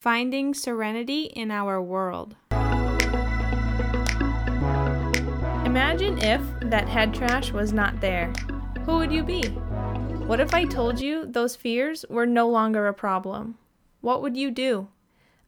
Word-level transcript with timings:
Finding 0.00 0.54
Serenity 0.54 1.24
in 1.24 1.50
Our 1.50 1.78
World. 1.82 2.34
Imagine 5.66 6.16
if 6.22 6.40
that 6.62 6.88
head 6.88 7.12
trash 7.12 7.52
was 7.52 7.74
not 7.74 8.00
there. 8.00 8.32
Who 8.86 8.96
would 8.96 9.12
you 9.12 9.22
be? 9.22 9.42
What 10.24 10.40
if 10.40 10.54
I 10.54 10.64
told 10.64 11.02
you 11.02 11.26
those 11.26 11.54
fears 11.54 12.06
were 12.08 12.24
no 12.24 12.48
longer 12.48 12.86
a 12.86 12.94
problem? 12.94 13.58
What 14.00 14.22
would 14.22 14.38
you 14.38 14.50
do? 14.50 14.88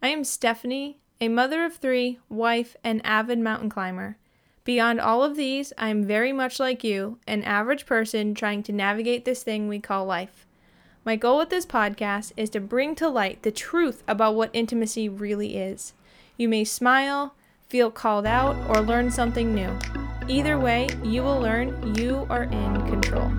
I 0.03 0.09
am 0.09 0.23
Stephanie, 0.23 0.98
a 1.19 1.29
mother 1.29 1.64
of 1.64 1.77
three, 1.77 2.19
wife, 2.29 2.77
and 2.84 3.00
avid 3.07 3.39
mountain 3.39 3.71
climber. 3.71 4.19
Beyond 4.64 5.00
all 5.00 5.23
of 5.23 5.34
these, 5.34 5.73
I 5.79 5.89
am 5.89 6.05
very 6.05 6.34
much 6.34 6.61
like 6.61 6.84
you, 6.84 7.19
an 7.27 7.43
average 7.45 7.87
person 7.87 8.34
trying 8.34 8.62
to 8.64 8.73
navigate 8.73 9.25
this 9.25 9.43
thing 9.43 9.66
we 9.66 9.80
call 9.80 10.05
life. 10.05 10.46
My 11.05 11.16
goal 11.16 11.39
with 11.39 11.50
this 11.50 11.66
podcast 11.66 12.30
is 12.37 12.48
to 12.50 12.61
bring 12.61 12.95
to 12.95 13.09
light 13.09 13.43
the 13.43 13.51
truth 13.51 14.05
about 14.07 14.37
what 14.37 14.51
intimacy 14.52 15.09
really 15.09 15.57
is. 15.57 15.95
You 16.37 16.48
may 16.48 16.62
smile, 16.62 17.34
feel 17.69 17.91
called 17.91 18.25
out, 18.25 18.55
or 18.70 18.80
learn 18.80 19.11
something 19.11 19.52
new. 19.52 19.77
Either 20.28 20.56
way, 20.56 20.88
you 21.02 21.25
will 21.25 21.41
learn 21.41 21.97
you 21.97 22.25
are 22.30 22.45
in 22.45 22.87
control. 22.87 23.33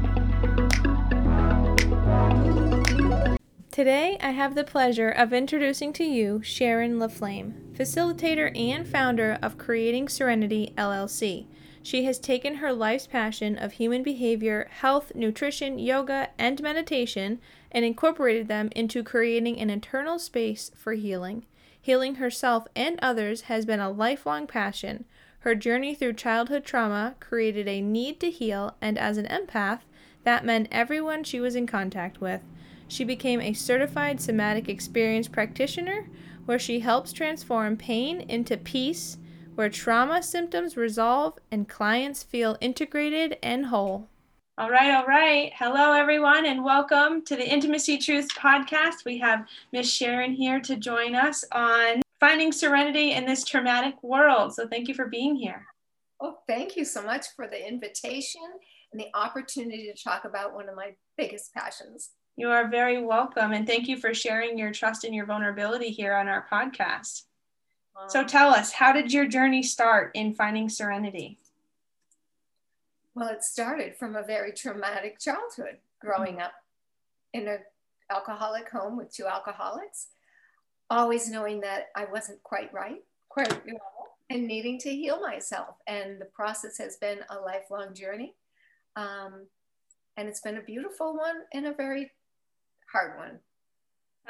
Today, 3.71 4.17
I 4.19 4.31
have 4.31 4.55
the 4.55 4.65
pleasure 4.65 5.09
of 5.09 5.31
introducing 5.31 5.93
to 5.93 6.03
you 6.03 6.41
Sharon 6.43 6.99
Laflamme, 6.99 7.53
facilitator 7.73 8.51
and 8.59 8.85
founder 8.85 9.39
of 9.41 9.57
Creating 9.57 10.09
Serenity 10.09 10.73
LLC. 10.77 11.45
She 11.85 12.05
has 12.05 12.17
taken 12.17 12.55
her 12.55 12.71
life's 12.71 13.07
passion 13.07 13.57
of 13.57 13.73
human 13.73 14.03
behavior, 14.03 14.69
health, 14.71 15.11
nutrition, 15.13 15.77
yoga, 15.77 16.29
and 16.39 16.61
meditation 16.61 17.41
and 17.73 17.83
incorporated 17.83 18.47
them 18.47 18.69
into 18.73 19.03
creating 19.03 19.59
an 19.59 19.69
internal 19.69 20.17
space 20.17 20.71
for 20.75 20.93
healing. 20.93 21.45
Healing 21.81 22.15
herself 22.15 22.65
and 22.73 22.97
others 23.01 23.41
has 23.41 23.65
been 23.65 23.81
a 23.81 23.91
lifelong 23.91 24.47
passion. 24.47 25.03
Her 25.39 25.55
journey 25.55 25.93
through 25.93 26.13
childhood 26.13 26.63
trauma 26.63 27.15
created 27.19 27.67
a 27.67 27.81
need 27.81 28.21
to 28.21 28.31
heal, 28.31 28.77
and 28.81 28.97
as 28.97 29.17
an 29.17 29.25
empath, 29.25 29.81
that 30.23 30.45
meant 30.45 30.69
everyone 30.71 31.25
she 31.25 31.41
was 31.41 31.53
in 31.53 31.67
contact 31.67 32.21
with. 32.21 32.39
She 32.87 33.03
became 33.03 33.41
a 33.41 33.51
certified 33.51 34.21
somatic 34.21 34.69
experience 34.69 35.27
practitioner 35.27 36.07
where 36.45 36.59
she 36.59 36.79
helps 36.79 37.11
transform 37.11 37.75
pain 37.75 38.21
into 38.21 38.55
peace 38.55 39.17
where 39.55 39.69
trauma 39.69 40.23
symptoms 40.23 40.75
resolve 40.75 41.37
and 41.51 41.69
clients 41.69 42.23
feel 42.23 42.57
integrated 42.59 43.37
and 43.43 43.67
whole. 43.67 44.07
All 44.57 44.69
right, 44.69 44.93
all 44.93 45.05
right. 45.05 45.51
Hello, 45.55 45.93
everyone, 45.93 46.45
and 46.45 46.63
welcome 46.63 47.23
to 47.25 47.35
the 47.35 47.47
Intimacy 47.47 47.97
Truths 47.97 48.33
podcast. 48.35 49.05
We 49.05 49.17
have 49.19 49.47
Miss 49.71 49.91
Sharon 49.91 50.33
here 50.33 50.59
to 50.61 50.75
join 50.75 51.15
us 51.15 51.43
on 51.51 52.01
finding 52.19 52.51
serenity 52.51 53.13
in 53.13 53.25
this 53.25 53.43
traumatic 53.43 53.95
world. 54.03 54.53
So, 54.53 54.67
thank 54.67 54.87
you 54.87 54.93
for 54.93 55.07
being 55.07 55.35
here. 55.35 55.65
Oh, 56.21 56.37
thank 56.47 56.75
you 56.75 56.85
so 56.85 57.01
much 57.03 57.25
for 57.35 57.47
the 57.47 57.67
invitation 57.67 58.41
and 58.91 59.01
the 59.01 59.09
opportunity 59.15 59.91
to 59.91 60.03
talk 60.03 60.25
about 60.25 60.53
one 60.53 60.69
of 60.69 60.75
my 60.75 60.95
biggest 61.17 61.53
passions. 61.53 62.11
You 62.37 62.49
are 62.49 62.69
very 62.69 63.03
welcome, 63.03 63.53
and 63.53 63.65
thank 63.65 63.87
you 63.87 63.97
for 63.97 64.13
sharing 64.13 64.57
your 64.57 64.71
trust 64.71 65.03
and 65.03 65.13
your 65.13 65.25
vulnerability 65.25 65.89
here 65.89 66.13
on 66.15 66.27
our 66.27 66.47
podcast 66.51 67.23
so 68.07 68.23
tell 68.23 68.49
us, 68.49 68.71
how 68.71 68.91
did 68.91 69.13
your 69.13 69.25
journey 69.25 69.63
start 69.63 70.11
in 70.13 70.33
finding 70.33 70.69
serenity? 70.69 71.37
Well, 73.15 73.29
it 73.29 73.43
started 73.43 73.95
from 73.95 74.15
a 74.15 74.23
very 74.23 74.51
traumatic 74.51 75.19
childhood 75.19 75.77
growing 75.99 76.41
up 76.41 76.53
in 77.33 77.47
an 77.47 77.59
alcoholic 78.09 78.69
home 78.69 78.97
with 78.97 79.13
two 79.13 79.25
alcoholics, 79.25 80.07
always 80.89 81.29
knowing 81.29 81.61
that 81.61 81.89
I 81.95 82.05
wasn't 82.05 82.41
quite 82.43 82.73
right, 82.73 83.03
quite 83.29 83.49
normal, 83.65 84.17
and 84.29 84.47
needing 84.47 84.79
to 84.79 84.89
heal 84.89 85.21
myself. 85.21 85.75
And 85.87 86.19
the 86.19 86.25
process 86.25 86.77
has 86.79 86.97
been 86.97 87.19
a 87.29 87.39
lifelong 87.39 87.93
journey. 87.93 88.33
Um, 88.95 89.45
and 90.17 90.27
it's 90.27 90.41
been 90.41 90.57
a 90.57 90.61
beautiful 90.61 91.15
one 91.15 91.37
and 91.53 91.67
a 91.67 91.73
very 91.73 92.11
hard 92.91 93.17
one 93.17 93.39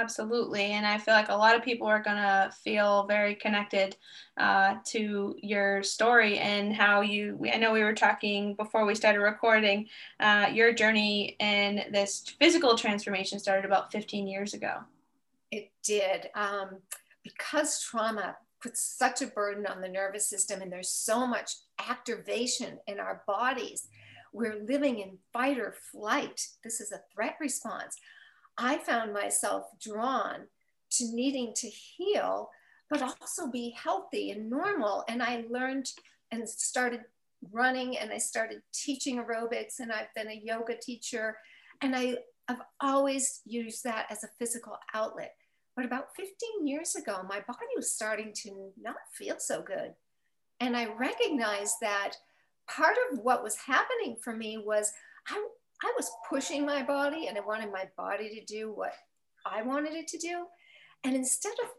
Absolutely. 0.03 0.73
And 0.73 0.85
I 0.85 0.97
feel 0.97 1.13
like 1.13 1.29
a 1.29 1.35
lot 1.35 1.55
of 1.55 1.63
people 1.63 1.87
are 1.87 2.03
going 2.03 2.17
to 2.17 2.51
feel 2.61 3.05
very 3.05 3.35
connected 3.35 3.95
uh, 4.35 4.75
to 4.87 5.37
your 5.41 5.81
story 5.81 6.39
and 6.39 6.75
how 6.75 6.99
you. 6.99 7.39
I 7.51 7.55
know 7.55 7.71
we 7.71 7.83
were 7.83 7.93
talking 7.93 8.53
before 8.55 8.85
we 8.85 8.95
started 8.95 9.19
recording, 9.21 9.87
uh, 10.19 10.49
your 10.51 10.73
journey 10.73 11.37
in 11.39 11.85
this 11.93 12.35
physical 12.37 12.77
transformation 12.77 13.39
started 13.39 13.63
about 13.63 13.93
15 13.93 14.27
years 14.27 14.53
ago. 14.53 14.79
It 15.51 15.71
did. 15.83 16.29
Um, 16.35 16.79
because 17.23 17.81
trauma 17.81 18.35
puts 18.61 18.81
such 18.81 19.21
a 19.21 19.27
burden 19.27 19.65
on 19.65 19.79
the 19.79 19.87
nervous 19.87 20.27
system 20.27 20.61
and 20.61 20.69
there's 20.69 20.89
so 20.89 21.25
much 21.25 21.53
activation 21.87 22.77
in 22.87 22.99
our 22.99 23.23
bodies. 23.25 23.87
We're 24.33 24.65
living 24.67 24.99
in 24.99 25.17
fight 25.31 25.59
or 25.59 25.75
flight. 25.93 26.45
This 26.61 26.81
is 26.81 26.91
a 26.91 26.99
threat 27.13 27.37
response. 27.39 27.97
I 28.57 28.77
found 28.77 29.13
myself 29.13 29.65
drawn 29.81 30.47
to 30.91 31.05
needing 31.13 31.53
to 31.55 31.67
heal, 31.67 32.49
but 32.89 33.01
also 33.01 33.49
be 33.51 33.71
healthy 33.71 34.31
and 34.31 34.49
normal. 34.49 35.03
And 35.07 35.23
I 35.23 35.45
learned 35.49 35.89
and 36.31 36.47
started 36.47 37.01
running 37.51 37.97
and 37.97 38.11
I 38.11 38.17
started 38.17 38.61
teaching 38.73 39.17
aerobics 39.17 39.79
and 39.79 39.91
I've 39.91 40.13
been 40.15 40.29
a 40.29 40.41
yoga 40.43 40.77
teacher. 40.77 41.37
And 41.81 41.95
I, 41.95 42.17
have 42.49 42.61
always 42.81 43.41
used 43.45 43.83
that 43.85 44.05
as 44.09 44.23
a 44.23 44.29
physical 44.39 44.77
outlet. 44.93 45.35
But 45.75 45.85
about 45.85 46.15
15 46.15 46.67
years 46.67 46.95
ago, 46.95 47.21
my 47.27 47.39
body 47.39 47.65
was 47.75 47.91
starting 47.91 48.31
to 48.43 48.71
not 48.79 48.97
feel 49.13 49.37
so 49.39 49.61
good. 49.61 49.93
And 50.59 50.77
I 50.77 50.93
recognized 50.93 51.75
that 51.81 52.15
part 52.67 52.95
of 53.11 53.19
what 53.19 53.43
was 53.43 53.55
happening 53.55 54.17
for 54.21 54.35
me 54.35 54.57
was 54.57 54.91
I, 55.27 55.47
I 55.83 55.91
was 55.97 56.09
pushing 56.29 56.65
my 56.65 56.81
body 56.81 57.27
and 57.27 57.37
I 57.37 57.41
wanted 57.41 57.71
my 57.71 57.89
body 57.97 58.29
to 58.39 58.45
do 58.45 58.71
what 58.71 58.93
I 59.45 59.61
wanted 59.61 59.93
it 59.93 60.07
to 60.09 60.17
do. 60.17 60.45
And 61.03 61.15
instead 61.15 61.53
of 61.61 61.69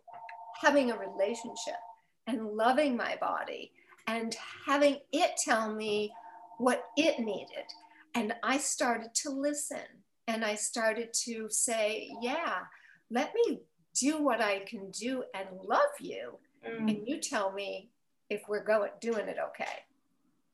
having 0.60 0.91
a 0.91 0.98
relationship 0.98 1.81
and 2.26 2.48
loving 2.48 2.97
my 2.97 3.16
body 3.20 3.72
and 4.06 4.37
having 4.66 4.98
it 5.12 5.32
tell 5.42 5.75
me 5.75 6.12
what 6.59 6.84
it 6.97 7.19
needed, 7.19 7.65
and 8.15 8.34
I 8.42 8.59
started 8.59 9.15
to 9.22 9.31
listen 9.31 9.87
and 10.28 10.44
I 10.44 10.54
started 10.54 11.12
to 11.25 11.48
say, 11.50 12.10
yeah, 12.21 12.59
let 13.10 13.32
me 13.34 13.60
do 13.98 14.22
what 14.22 14.41
I 14.41 14.60
can 14.60 14.91
do 14.91 15.25
and 15.34 15.47
love 15.65 15.81
you. 16.00 16.38
Mm. 16.66 16.91
And 16.91 17.09
you 17.09 17.21
tell 17.21 17.53
me 17.53 17.91
if 18.31 18.42
we're 18.48 18.65
going 18.65 18.91
doing 19.00 19.28
it 19.28 19.36
okay. 19.48 19.84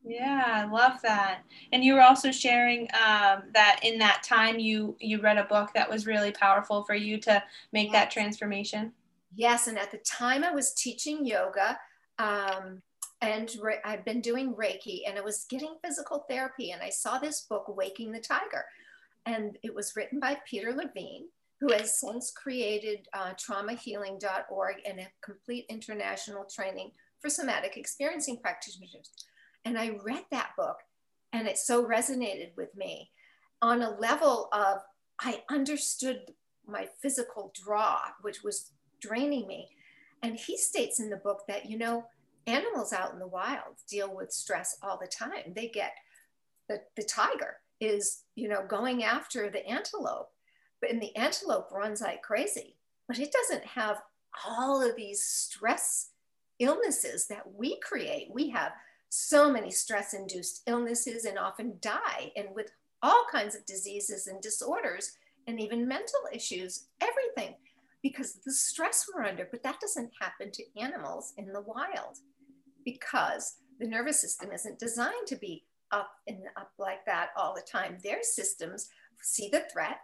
Yeah, 0.03 0.43
I 0.47 0.65
love 0.65 1.01
that. 1.03 1.43
And 1.71 1.83
you 1.83 1.93
were 1.93 2.01
also 2.01 2.31
sharing 2.31 2.83
um, 2.93 3.43
that 3.53 3.79
in 3.83 3.99
that 3.99 4.23
time 4.23 4.57
you 4.57 4.95
you 4.99 5.21
read 5.21 5.37
a 5.37 5.43
book 5.43 5.69
that 5.75 5.89
was 5.89 6.07
really 6.07 6.31
powerful 6.31 6.83
for 6.83 6.95
you 6.95 7.19
to 7.21 7.43
make 7.71 7.91
yes. 7.91 7.93
that 7.93 8.11
transformation. 8.11 8.93
Yes, 9.35 9.67
and 9.67 9.77
at 9.77 9.91
the 9.91 9.99
time 9.99 10.43
I 10.43 10.51
was 10.51 10.73
teaching 10.73 11.25
yoga, 11.25 11.79
um, 12.19 12.81
and 13.21 13.49
re- 13.61 13.79
I'd 13.85 14.03
been 14.03 14.21
doing 14.21 14.53
Reiki, 14.55 15.01
and 15.07 15.17
I 15.17 15.21
was 15.21 15.45
getting 15.49 15.75
physical 15.83 16.25
therapy, 16.29 16.71
and 16.71 16.81
I 16.81 16.89
saw 16.89 17.17
this 17.17 17.41
book, 17.41 17.65
Waking 17.67 18.11
the 18.11 18.19
Tiger, 18.19 18.65
and 19.25 19.57
it 19.63 19.73
was 19.73 19.95
written 19.95 20.19
by 20.19 20.37
Peter 20.49 20.73
Levine, 20.73 21.25
who 21.61 21.71
has 21.71 21.99
since 21.99 22.31
created 22.31 23.07
uh, 23.13 23.33
TraumaHealing.org 23.33 24.75
and 24.85 24.99
a 24.99 25.07
complete 25.23 25.65
international 25.69 26.45
training 26.45 26.91
for 27.19 27.29
somatic 27.29 27.77
experiencing 27.77 28.39
practitioners. 28.41 29.11
And 29.65 29.77
I 29.77 29.97
read 30.03 30.23
that 30.31 30.51
book 30.57 30.77
and 31.33 31.47
it 31.47 31.57
so 31.57 31.85
resonated 31.85 32.55
with 32.57 32.75
me 32.75 33.11
on 33.61 33.81
a 33.81 33.97
level 33.99 34.49
of 34.51 34.79
I 35.19 35.43
understood 35.49 36.21
my 36.67 36.87
physical 37.01 37.53
draw, 37.53 37.99
which 38.21 38.43
was 38.43 38.71
draining 38.99 39.47
me. 39.47 39.69
And 40.23 40.35
he 40.35 40.57
states 40.57 40.99
in 40.99 41.09
the 41.09 41.17
book 41.17 41.43
that, 41.47 41.69
you 41.69 41.77
know, 41.77 42.05
animals 42.47 42.93
out 42.93 43.13
in 43.13 43.19
the 43.19 43.27
wild 43.27 43.75
deal 43.87 44.15
with 44.15 44.31
stress 44.31 44.77
all 44.81 44.97
the 44.99 45.07
time. 45.07 45.53
They 45.55 45.67
get 45.67 45.93
the, 46.69 46.81
the 46.95 47.03
tiger 47.03 47.57
is, 47.79 48.23
you 48.35 48.47
know, 48.47 48.65
going 48.67 49.03
after 49.03 49.49
the 49.49 49.65
antelope, 49.67 50.29
but 50.79 50.91
and 50.91 51.01
the 51.01 51.15
antelope 51.15 51.71
runs 51.71 52.01
like 52.01 52.21
crazy, 52.21 52.77
but 53.07 53.19
it 53.19 53.31
doesn't 53.31 53.65
have 53.65 54.01
all 54.47 54.81
of 54.81 54.95
these 54.95 55.23
stress 55.23 56.11
illnesses 56.59 57.27
that 57.27 57.43
we 57.53 57.79
create. 57.79 58.29
We 58.31 58.49
have 58.49 58.71
so 59.13 59.51
many 59.51 59.69
stress 59.69 60.13
induced 60.13 60.63
illnesses 60.67 61.25
and 61.25 61.37
often 61.37 61.73
die, 61.81 62.31
and 62.37 62.47
with 62.55 62.71
all 63.03 63.25
kinds 63.29 63.55
of 63.55 63.65
diseases 63.65 64.27
and 64.27 64.41
disorders, 64.41 65.17
and 65.47 65.59
even 65.59 65.85
mental 65.85 66.21
issues, 66.33 66.87
everything, 67.01 67.55
because 68.01 68.35
the 68.45 68.53
stress 68.53 69.05
we're 69.13 69.25
under. 69.25 69.47
But 69.51 69.63
that 69.63 69.81
doesn't 69.81 70.13
happen 70.21 70.49
to 70.53 70.79
animals 70.79 71.33
in 71.37 71.51
the 71.51 71.61
wild 71.61 72.19
because 72.85 73.57
the 73.79 73.87
nervous 73.87 74.21
system 74.21 74.53
isn't 74.53 74.79
designed 74.79 75.27
to 75.27 75.35
be 75.35 75.65
up 75.91 76.11
and 76.27 76.39
up 76.55 76.71
like 76.79 77.05
that 77.05 77.31
all 77.35 77.53
the 77.53 77.67
time. 77.69 77.97
Their 78.01 78.23
systems 78.23 78.89
see 79.21 79.49
the 79.51 79.65
threat, 79.73 79.97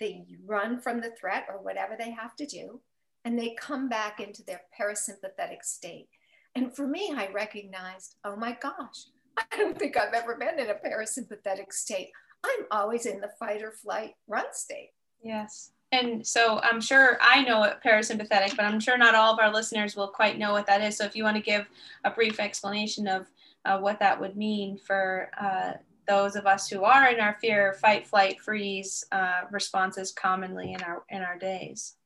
they 0.00 0.24
run 0.46 0.80
from 0.80 1.02
the 1.02 1.12
threat 1.20 1.44
or 1.50 1.62
whatever 1.62 1.94
they 1.98 2.10
have 2.10 2.34
to 2.36 2.46
do, 2.46 2.80
and 3.26 3.38
they 3.38 3.54
come 3.60 3.90
back 3.90 4.18
into 4.18 4.42
their 4.44 4.62
parasympathetic 4.80 5.62
state. 5.62 6.08
And 6.56 6.74
for 6.74 6.86
me, 6.86 7.12
I 7.14 7.28
recognized, 7.32 8.16
oh 8.24 8.34
my 8.34 8.56
gosh, 8.60 9.06
I 9.36 9.44
don't 9.56 9.78
think 9.78 9.96
I've 9.96 10.14
ever 10.14 10.36
been 10.36 10.58
in 10.58 10.70
a 10.70 10.74
parasympathetic 10.74 11.70
state. 11.72 12.10
I'm 12.44 12.64
always 12.70 13.06
in 13.06 13.20
the 13.20 13.30
fight 13.38 13.62
or 13.62 13.72
flight 13.72 14.14
run 14.26 14.46
state. 14.52 14.90
Yes. 15.22 15.72
And 15.92 16.26
so 16.26 16.58
I'm 16.62 16.80
sure 16.80 17.18
I 17.20 17.42
know 17.42 17.60
what 17.60 17.82
parasympathetic, 17.84 18.56
but 18.56 18.64
I'm 18.64 18.80
sure 18.80 18.98
not 18.98 19.14
all 19.14 19.34
of 19.34 19.38
our 19.38 19.52
listeners 19.52 19.96
will 19.96 20.08
quite 20.08 20.38
know 20.38 20.52
what 20.52 20.66
that 20.66 20.80
is. 20.80 20.96
So 20.96 21.04
if 21.04 21.14
you 21.14 21.24
want 21.24 21.36
to 21.36 21.42
give 21.42 21.66
a 22.04 22.10
brief 22.10 22.40
explanation 22.40 23.06
of 23.06 23.26
uh, 23.64 23.78
what 23.78 23.98
that 24.00 24.20
would 24.20 24.36
mean 24.36 24.78
for 24.78 25.30
uh, 25.38 25.72
those 26.08 26.36
of 26.36 26.46
us 26.46 26.68
who 26.68 26.84
are 26.84 27.08
in 27.08 27.20
our 27.20 27.36
fear, 27.40 27.74
fight, 27.74 28.06
flight, 28.06 28.40
freeze 28.40 29.04
uh, 29.12 29.42
responses 29.50 30.12
commonly 30.12 30.72
in 30.72 30.82
our 30.82 31.04
in 31.10 31.22
our 31.22 31.38
days. 31.38 31.96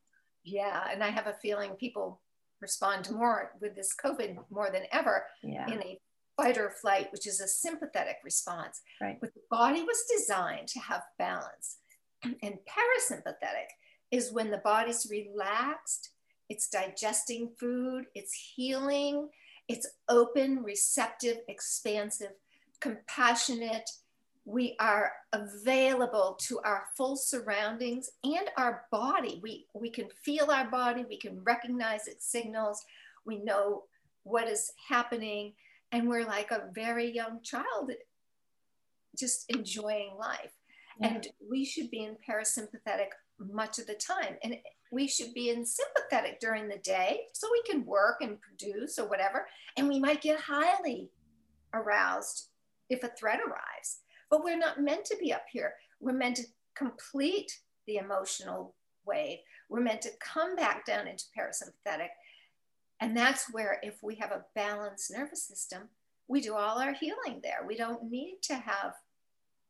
Yeah, 0.43 0.85
and 0.91 1.05
I 1.05 1.11
have 1.11 1.27
a 1.27 1.35
feeling 1.35 1.73
people 1.73 2.21
respond 2.61 3.11
more 3.11 3.53
with 3.61 3.75
this 3.75 3.95
COVID 4.03 4.37
more 4.51 4.71
than 4.71 4.83
ever 4.93 5.25
yeah. 5.43 5.67
in 5.67 5.83
a 5.83 5.99
fight 6.37 6.59
or 6.59 6.71
flight, 6.71 7.09
which 7.13 7.27
is 7.27 7.41
a 7.41 7.49
sympathetic 7.49 8.17
response. 8.25 8.81
Right. 9.01 9.19
But 9.21 9.35
the 9.35 9.41
body 9.51 9.83
was 9.83 10.05
designed 10.17 10.69
to 10.69 10.81
have 10.81 11.03
balance. 11.19 11.79
And 12.23 12.59
parasympathetic 12.69 13.71
is 14.11 14.33
when 14.33 14.51
the 14.51 14.59
body's 14.59 15.09
relaxed, 15.11 16.11
it's 16.49 16.69
digesting 16.69 17.53
food, 17.59 18.07
it's 18.15 18.53
healing, 18.55 19.29
it's 19.69 19.89
open, 20.09 20.63
receptive, 20.63 21.39
expansive, 21.49 22.33
compassionate. 22.81 23.89
We 24.45 24.77
are 24.81 25.13
available 25.33 26.39
to 26.49 26.61
our 26.65 26.85
full 26.97 27.17
surroundings 27.17 28.11
and 28.25 28.51
our 28.57 28.85
body. 28.91 29.41
We, 29.43 29.67
we 29.75 29.91
can 29.91 30.09
feel 30.25 30.51
our 30.51 30.69
body, 30.71 31.05
we 31.09 31.19
can 31.19 31.43
recognize 31.45 32.07
its 32.07 32.27
signals, 32.27 32.85
we 33.25 33.39
know 33.39 33.85
what 34.25 34.49
is 34.49 34.73
happening, 34.89 35.53
and 35.93 36.09
we're 36.09 36.27
like 36.27 36.51
a 36.51 36.71
very 36.75 37.11
young 37.11 37.41
child 37.43 37.91
just 39.19 39.45
enjoying 39.51 40.13
life. 40.19 40.53
Yeah. 41.01 41.09
And 41.09 41.29
we 41.51 41.65
should 41.65 41.91
be 41.91 42.05
in 42.05 42.17
parasympathetic 42.29 43.09
much 43.39 43.79
of 43.79 43.87
the 43.87 43.95
time. 43.95 44.37
And 44.43 44.57
we 44.93 45.07
should 45.07 45.33
be 45.35 45.51
in 45.51 45.65
sympathetic 45.65 46.41
during 46.41 46.69
the 46.69 46.79
day 46.79 47.23
so 47.33 47.49
we 47.51 47.63
can 47.63 47.85
work 47.87 48.17
and 48.21 48.41
produce 48.41 48.99
or 48.99 49.09
whatever. 49.09 49.47
And 49.77 49.89
we 49.89 50.01
might 50.01 50.21
get 50.21 50.41
highly 50.41 51.11
aroused 51.73 52.49
if 52.89 53.05
a 53.05 53.09
threat 53.09 53.41
arrives. 53.41 54.01
But 54.31 54.45
we're 54.45 54.59
not 54.59 54.81
meant 54.81 55.05
to 55.07 55.17
be 55.21 55.33
up 55.33 55.45
here. 55.51 55.75
We're 56.01 56.13
meant 56.13 56.37
to 56.37 56.45
complete 56.77 57.59
the 57.87 57.97
emotional 57.97 58.75
wave. 59.05 59.39
We're 59.69 59.81
meant 59.81 60.03
to 60.03 60.11
come 60.21 60.57
back 60.57 60.87
down 60.87 61.07
into 61.09 61.25
parasympathetic. 61.37 62.09
And 63.01 63.17
that's 63.17 63.53
where, 63.53 63.81
if 63.83 64.03
we 64.03 64.15
have 64.17 64.31
a 64.31 64.45
balanced 64.55 65.13
nervous 65.13 65.43
system, 65.43 65.89
we 66.29 66.41
do 66.41 66.55
all 66.55 66.79
our 66.79 66.93
healing 66.93 67.41
there. 67.43 67.65
We 67.67 67.77
don't 67.77 68.11
need 68.11 68.39
to 68.43 68.55
have 68.55 68.95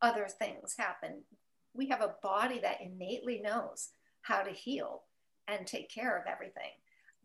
other 0.01 0.27
things 0.27 0.75
happen. 0.77 1.23
We 1.73 1.87
have 1.89 2.01
a 2.01 2.15
body 2.21 2.59
that 2.61 2.81
innately 2.81 3.39
knows 3.39 3.89
how 4.21 4.43
to 4.43 4.51
heal 4.51 5.03
and 5.47 5.65
take 5.65 5.89
care 5.89 6.17
of 6.17 6.27
everything. 6.27 6.71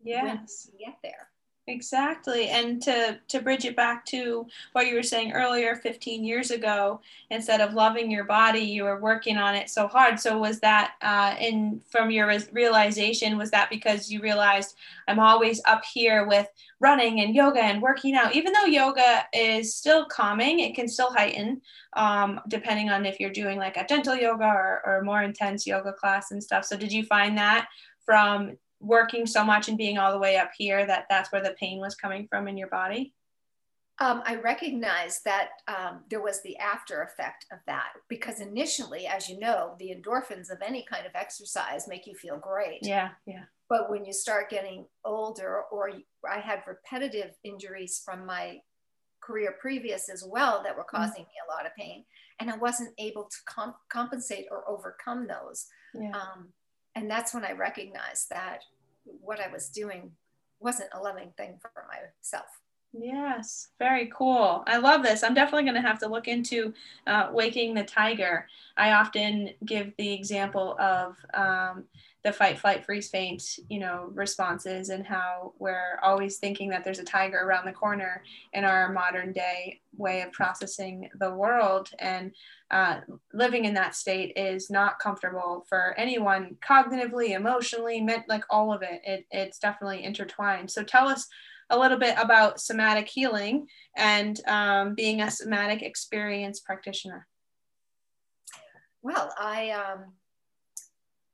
Yes. 0.03 0.69
Get 0.79 0.95
there. 1.03 1.29
Exactly. 1.69 2.47
And 2.47 2.81
to, 2.83 3.19
to 3.27 3.41
bridge 3.41 3.65
it 3.65 3.75
back 3.75 4.05
to 4.05 4.47
what 4.71 4.87
you 4.87 4.95
were 4.95 5.03
saying 5.03 5.33
earlier, 5.33 5.75
15 5.75 6.23
years 6.23 6.49
ago, 6.49 7.01
instead 7.29 7.59
of 7.59 7.73
loving 7.73 8.09
your 8.09 8.23
body, 8.23 8.61
you 8.61 8.85
were 8.85 9.01
working 9.01 9.35
on 9.35 9.53
it 9.53 9.69
so 9.69 9.85
hard. 9.85 10.17
So 10.17 10.37
was 10.37 10.61
that 10.61 10.93
uh, 11.01 11.35
in 11.41 11.81
from 11.91 12.09
your 12.09 12.31
realization, 12.53 13.37
was 13.37 13.51
that 13.51 13.69
because 13.69 14.09
you 14.09 14.21
realized 14.21 14.75
I'm 15.09 15.19
always 15.19 15.61
up 15.65 15.83
here 15.83 16.25
with 16.25 16.47
running 16.79 17.19
and 17.19 17.35
yoga 17.35 17.61
and 17.61 17.81
working 17.81 18.15
out, 18.15 18.33
even 18.33 18.53
though 18.53 18.63
yoga 18.65 19.25
is 19.33 19.75
still 19.75 20.05
calming, 20.05 20.61
it 20.61 20.73
can 20.73 20.87
still 20.87 21.11
heighten 21.11 21.59
um, 21.97 22.39
depending 22.47 22.89
on 22.89 23.05
if 23.05 23.19
you're 23.19 23.29
doing 23.29 23.57
like 23.57 23.75
a 23.75 23.85
gentle 23.85 24.15
yoga 24.15 24.45
or, 24.45 24.81
or 24.85 25.01
more 25.03 25.21
intense 25.21 25.67
yoga 25.67 25.91
class 25.91 26.31
and 26.31 26.41
stuff. 26.41 26.63
So 26.63 26.77
did 26.77 26.93
you 26.93 27.03
find 27.03 27.37
that 27.37 27.67
from 28.05 28.55
working 28.79 29.25
so 29.25 29.43
much 29.43 29.67
and 29.67 29.77
being 29.77 29.97
all 29.97 30.11
the 30.11 30.19
way 30.19 30.37
up 30.37 30.51
here 30.57 30.85
that 30.85 31.05
that's 31.09 31.31
where 31.31 31.43
the 31.43 31.55
pain 31.59 31.79
was 31.79 31.95
coming 31.95 32.27
from 32.29 32.47
in 32.47 32.57
your 32.57 32.69
body? 32.69 33.13
Um, 33.99 34.21
I 34.25 34.35
recognize 34.35 35.21
that 35.25 35.49
um, 35.67 36.03
there 36.09 36.21
was 36.21 36.43
the 36.43 36.55
after 36.57 37.01
effect 37.01 37.45
of 37.51 37.57
that 37.65 37.93
because 38.09 38.39
initially, 38.39 39.07
as 39.07 39.27
you 39.27 39.39
know, 39.39 39.75
the 39.79 39.89
endorphins 39.89 40.51
of 40.51 40.61
any 40.63 40.85
kind 40.87 41.07
of 41.07 41.13
exercise 41.15 41.87
make 41.87 42.05
you 42.05 42.13
feel 42.13 42.37
great. 42.37 42.79
Yeah, 42.83 43.09
yeah. 43.25 43.45
But 43.69 43.89
when 43.89 44.05
you 44.05 44.13
start 44.13 44.51
getting 44.51 44.85
older, 45.03 45.63
or 45.71 45.91
I 46.29 46.39
had 46.39 46.61
repetitive 46.67 47.31
injuries 47.43 48.01
from 48.05 48.25
my 48.25 48.59
career 49.19 49.55
previous 49.59 50.09
as 50.09 50.23
well 50.25 50.61
that 50.63 50.77
were 50.77 50.83
mm. 50.83 50.95
causing 50.95 51.23
me 51.23 51.33
a 51.47 51.51
lot 51.51 51.65
of 51.65 51.75
pain, 51.75 52.05
and 52.39 52.51
I 52.51 52.57
wasn't 52.57 52.93
able 52.99 53.23
to 53.23 53.37
comp- 53.45 53.89
compensate 53.89 54.45
or 54.51 54.69
overcome 54.69 55.27
those. 55.27 55.65
Yeah. 55.95 56.11
Um, 56.11 56.49
and 56.97 57.09
that's 57.09 57.31
when 57.31 57.45
I 57.45 57.51
recognized 57.51 58.29
that 58.31 58.63
what 59.05 59.39
I 59.39 59.51
was 59.51 59.69
doing 59.69 60.11
wasn't 60.59 60.89
a 60.93 60.99
loving 60.99 61.31
thing 61.37 61.59
for 61.61 61.71
myself. 61.87 62.47
Yes, 62.93 63.67
very 63.77 64.07
cool. 64.15 64.63
I 64.65 64.77
love 64.77 65.03
this. 65.03 65.21
I'm 65.21 65.35
definitely 65.35 65.63
going 65.63 65.75
to 65.81 65.87
have 65.87 65.99
to 65.99 66.07
look 66.07 66.27
into 66.27 66.73
uh, 67.05 67.29
Waking 67.31 67.75
the 67.75 67.83
Tiger. 67.83 68.47
I 68.75 68.93
often 68.93 69.51
give 69.65 69.91
the 69.97 70.13
example 70.13 70.75
of 70.79 71.15
um, 71.33 71.83
the 72.23 72.31
fight, 72.33 72.57
flight, 72.57 72.85
freeze, 72.85 73.09
faint, 73.09 73.59
you 73.69 73.79
know, 73.79 74.09
responses 74.13 74.89
and 74.89 75.05
how 75.05 75.53
we're 75.59 75.99
always 76.01 76.37
thinking 76.37 76.69
that 76.69 76.83
there's 76.83 76.97
a 76.99 77.03
tiger 77.03 77.37
around 77.37 77.65
the 77.65 77.71
corner 77.71 78.23
in 78.53 78.63
our 78.63 78.91
modern 78.91 79.31
day 79.31 79.79
way 79.95 80.21
of 80.21 80.31
processing 80.31 81.09
the 81.19 81.31
world. 81.33 81.89
And 81.99 82.31
uh, 82.71 83.01
living 83.31 83.65
in 83.65 83.73
that 83.75 83.95
state 83.95 84.33
is 84.35 84.69
not 84.71 84.97
comfortable 84.99 85.65
for 85.69 85.93
anyone 85.97 86.57
cognitively, 86.67 87.31
emotionally, 87.31 88.01
meant 88.01 88.27
like 88.27 88.43
all 88.49 88.73
of 88.73 88.81
it. 88.81 89.01
it. 89.03 89.25
It's 89.29 89.59
definitely 89.59 90.03
intertwined. 90.03 90.71
So 90.71 90.83
tell 90.83 91.07
us 91.07 91.27
a 91.69 91.77
little 91.77 91.97
bit 91.97 92.15
about 92.17 92.59
somatic 92.59 93.07
healing 93.07 93.67
and 93.95 94.39
um, 94.47 94.95
being 94.95 95.21
a 95.21 95.31
somatic 95.31 95.81
experience 95.81 96.59
practitioner. 96.59 97.27
Well, 99.01 99.33
I 99.39 99.71
um, 99.71 100.13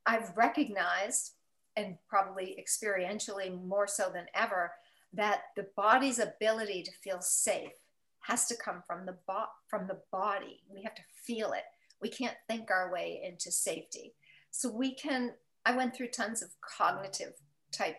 I've 0.05 0.35
recognized, 0.35 1.31
and 1.75 1.95
probably 2.07 2.57
experientially 2.61 3.63
more 3.65 3.87
so 3.87 4.11
than 4.13 4.25
ever, 4.33 4.71
that 5.13 5.41
the 5.55 5.67
body's 5.75 6.19
ability 6.19 6.83
to 6.83 6.91
feel 7.03 7.21
safe 7.21 7.71
has 8.21 8.45
to 8.47 8.55
come 8.55 8.81
from 8.85 9.05
the 9.05 9.17
bo- 9.27 9.53
from 9.67 9.87
the 9.87 9.99
body. 10.11 10.61
We 10.69 10.83
have 10.83 10.95
to 10.95 11.01
feel 11.25 11.53
it. 11.53 11.63
We 12.01 12.09
can't 12.09 12.37
think 12.47 12.69
our 12.69 12.91
way 12.91 13.21
into 13.23 13.51
safety. 13.51 14.13
So 14.51 14.69
we 14.69 14.95
can. 14.95 15.33
I 15.65 15.75
went 15.75 15.95
through 15.95 16.09
tons 16.09 16.41
of 16.41 16.49
cognitive 16.61 17.33
type 17.71 17.95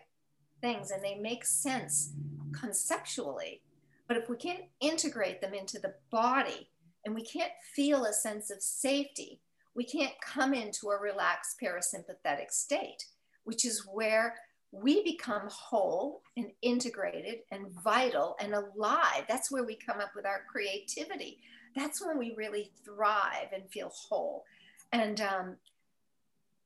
things, 0.65 0.89
and 0.89 1.03
they 1.03 1.15
make 1.15 1.45
sense 1.45 2.13
conceptually. 2.59 3.61
But 4.07 4.17
if 4.17 4.29
we 4.29 4.35
can't 4.35 4.63
integrate 4.79 5.39
them 5.39 5.53
into 5.53 5.77
the 5.77 5.93
body, 6.09 6.69
and 7.05 7.13
we 7.13 7.21
can't 7.21 7.51
feel 7.75 8.05
a 8.05 8.13
sense 8.13 8.49
of 8.49 8.63
safety, 8.63 9.39
we 9.75 9.83
can't 9.83 10.19
come 10.21 10.55
into 10.55 10.89
a 10.89 10.99
relaxed 10.99 11.57
parasympathetic 11.61 12.49
state, 12.49 13.05
which 13.43 13.63
is 13.63 13.85
where 13.85 14.35
we 14.71 15.03
become 15.03 15.47
whole 15.49 16.23
and 16.35 16.47
integrated 16.63 17.41
and 17.51 17.67
vital 17.83 18.35
and 18.39 18.55
alive. 18.55 19.25
That's 19.29 19.51
where 19.51 19.65
we 19.65 19.75
come 19.75 20.01
up 20.01 20.13
with 20.15 20.25
our 20.25 20.41
creativity. 20.51 21.37
That's 21.75 22.03
when 22.03 22.17
we 22.17 22.33
really 22.35 22.71
thrive 22.83 23.49
and 23.53 23.69
feel 23.69 23.91
whole. 23.93 24.45
And 24.91 25.21
um, 25.21 25.57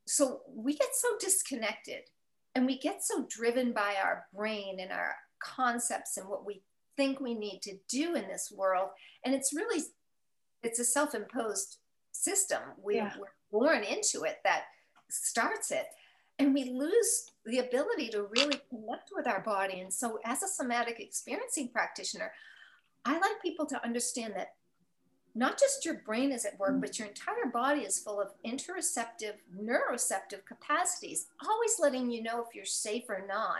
so 0.07 0.41
we 0.55 0.73
get 0.73 0.95
so 0.95 1.09
disconnected 1.19 2.03
and 2.55 2.65
we 2.65 2.77
get 2.79 3.03
so 3.03 3.25
driven 3.29 3.73
by 3.73 3.95
our 4.03 4.25
brain 4.33 4.79
and 4.79 4.91
our 4.91 5.15
concepts 5.41 6.17
and 6.17 6.27
what 6.27 6.45
we 6.45 6.61
think 6.97 7.19
we 7.19 7.33
need 7.33 7.61
to 7.63 7.77
do 7.87 8.15
in 8.15 8.27
this 8.27 8.51
world. 8.55 8.89
And 9.23 9.33
it's 9.33 9.53
really, 9.53 9.83
it's 10.63 10.79
a 10.79 10.85
self-imposed 10.85 11.77
system. 12.11 12.61
We, 12.83 12.95
yeah. 12.95 13.13
We're 13.17 13.27
born 13.51 13.83
into 13.83 14.23
it 14.23 14.39
that 14.43 14.63
starts 15.09 15.71
it. 15.71 15.85
And 16.37 16.53
we 16.53 16.65
lose 16.65 17.31
the 17.45 17.59
ability 17.59 18.09
to 18.09 18.27
really 18.35 18.59
connect 18.69 19.09
with 19.13 19.27
our 19.27 19.41
body. 19.41 19.81
And 19.81 19.93
so, 19.93 20.19
as 20.23 20.41
a 20.41 20.47
somatic 20.47 20.99
experiencing 20.99 21.69
practitioner, 21.69 22.31
I 23.03 23.13
like 23.13 23.41
people 23.41 23.65
to 23.67 23.83
understand 23.83 24.33
that 24.37 24.53
not 25.39 25.57
just 25.57 25.85
your 25.85 26.01
brain 26.05 26.33
is 26.33 26.43
at 26.43 26.59
work, 26.59 26.81
but 26.81 26.99
your 26.99 27.07
entire 27.07 27.45
body 27.51 27.81
is 27.81 27.97
full 27.97 28.19
of 28.19 28.33
interoceptive, 28.45 29.35
neuroceptive 29.57 30.45
capacities, 30.45 31.27
always 31.47 31.77
letting 31.79 32.11
you 32.11 32.21
know 32.21 32.41
if 32.41 32.53
you're 32.53 32.65
safe 32.65 33.05
or 33.07 33.25
not, 33.25 33.59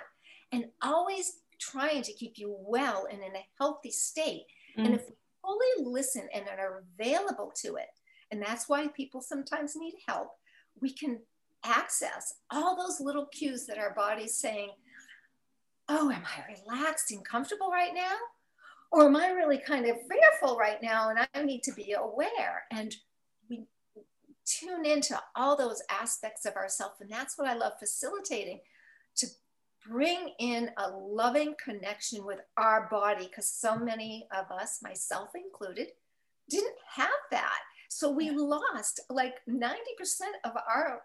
and 0.51 0.65
always 0.81 1.37
trying 1.57 2.01
to 2.01 2.11
keep 2.11 2.37
you 2.37 2.53
well 2.59 3.07
and 3.09 3.23
in 3.23 3.33
a 3.33 3.47
healthy 3.57 3.91
state. 3.91 4.43
Mm. 4.77 4.87
And 4.87 4.95
if 4.95 5.07
we 5.07 5.15
fully 5.41 5.89
listen 5.89 6.27
and 6.33 6.49
are 6.49 6.83
available 6.99 7.53
to 7.61 7.77
it, 7.77 7.87
and 8.29 8.41
that's 8.41 8.67
why 8.67 8.87
people 8.89 9.21
sometimes 9.21 9.77
need 9.77 9.93
help. 10.05 10.31
We 10.81 10.91
can 10.91 11.19
access 11.63 12.33
all 12.51 12.75
those 12.75 12.99
little 12.99 13.27
cues 13.27 13.65
that 13.67 13.77
our 13.77 13.93
body's 13.93 14.35
saying, 14.35 14.71
oh, 15.87 16.11
am 16.11 16.23
I 16.25 16.53
relaxed 16.53 17.11
and 17.11 17.23
comfortable 17.23 17.71
right 17.71 17.93
now? 17.93 18.15
Or 18.91 19.05
am 19.05 19.15
I 19.15 19.29
really 19.29 19.59
kind 19.59 19.85
of 19.85 19.97
fearful 20.09 20.57
right 20.57 20.81
now 20.81 21.09
and 21.09 21.19
I 21.33 21.43
need 21.43 21.63
to 21.63 21.73
be 21.73 21.93
aware? 21.93 22.63
And 22.71 22.95
we 23.49 23.65
tune 24.45 24.85
into 24.85 25.21
all 25.35 25.55
those 25.55 25.81
aspects 25.89 26.45
of 26.45 26.55
ourself. 26.55 26.93
And 26.99 27.09
that's 27.09 27.37
what 27.37 27.47
I 27.47 27.53
love 27.53 27.73
facilitating 27.79 28.61
to 29.17 29.27
bring 29.87 30.33
in 30.39 30.71
a 30.77 30.89
loving 30.89 31.55
connection 31.63 32.25
with 32.25 32.39
our 32.57 32.87
body 32.89 33.27
because 33.27 33.49
so 33.49 33.77
many 33.77 34.27
of 34.35 34.51
us, 34.51 34.79
myself 34.81 35.29
included, 35.35 35.89
didn't 36.49 36.75
have 36.95 37.09
that. 37.31 37.59
So 37.89 38.09
we 38.09 38.31
lost 38.31 39.01
like 39.09 39.35
90% 39.47 39.71
of 40.45 40.51
our 40.55 41.01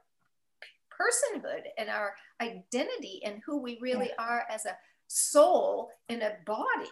personhood 0.91 1.63
and 1.79 1.89
our 1.89 2.15
identity 2.41 3.21
and 3.25 3.43
who 3.45 3.61
we 3.61 3.79
really 3.81 4.11
are 4.19 4.45
as 4.51 4.65
a 4.67 4.77
soul 5.07 5.91
in 6.09 6.23
a 6.23 6.33
body. 6.47 6.91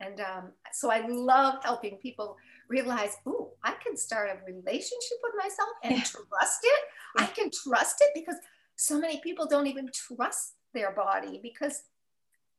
And 0.00 0.20
um, 0.20 0.52
so 0.72 0.90
I 0.90 1.06
love 1.06 1.62
helping 1.62 1.96
people 1.98 2.36
realize, 2.68 3.16
ooh, 3.26 3.48
I 3.62 3.74
can 3.82 3.96
start 3.96 4.30
a 4.30 4.44
relationship 4.44 5.18
with 5.22 5.34
myself 5.38 5.70
and 5.82 5.96
yeah. 5.96 6.02
trust 6.02 6.60
it. 6.64 6.80
I 7.18 7.26
can 7.26 7.50
trust 7.50 7.96
it 8.00 8.10
because 8.14 8.36
so 8.76 8.98
many 8.98 9.20
people 9.20 9.46
don't 9.46 9.66
even 9.66 9.88
trust 9.92 10.54
their 10.72 10.92
body 10.92 11.38
because, 11.42 11.84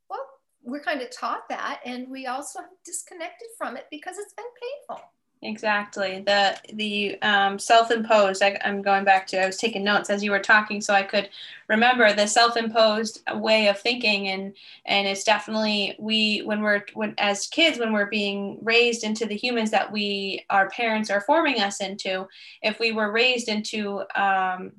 well, 0.10 0.26
we're 0.64 0.82
kind 0.82 1.02
of 1.02 1.12
taught 1.12 1.50
that. 1.50 1.82
And 1.86 2.10
we 2.10 2.26
also 2.28 2.60
have 2.60 2.70
disconnected 2.86 3.48
from 3.58 3.78
it 3.78 3.86
because 3.92 4.18
it's 4.18 4.34
been 4.34 4.46
painful. 4.90 5.06
Exactly. 5.46 6.22
The 6.26 6.58
the 6.74 7.22
um, 7.22 7.60
self-imposed. 7.60 8.42
I, 8.42 8.58
am 8.62 8.82
going 8.82 9.06
back 9.06 9.28
to. 9.28 9.42
I 9.44 9.46
was 9.46 9.58
taking 9.58 9.84
notes 9.84 10.10
as 10.10 10.24
you 10.24 10.32
were 10.32 10.40
talking, 10.40 10.82
so 10.82 10.92
I 10.92 11.04
could 11.04 11.30
remember 11.68 12.12
the 12.14 12.26
self-imposed 12.26 13.22
way 13.36 13.68
of 13.68 13.80
thinking, 13.80 14.28
and 14.30 14.56
and 14.88 15.08
it's 15.08 15.24
definitely 15.24 15.96
we 16.00 16.40
when 16.40 16.62
we're 16.62 16.84
when 16.96 17.14
as 17.20 17.46
kids 17.46 17.78
when 17.78 17.94
we're 17.94 18.08
being 18.08 18.58
raised 18.64 19.04
into 19.04 19.28
the 19.28 19.36
humans 19.36 19.70
that 19.70 19.92
we 19.92 20.44
our 20.50 20.68
parents 20.70 21.12
are 21.12 21.22
forming 21.22 21.62
us 21.62 21.80
into. 21.80 22.28
If 22.64 22.80
we 22.80 22.92
were 22.92 23.12
raised 23.12 23.48
into 23.48 24.02
um, 24.16 24.72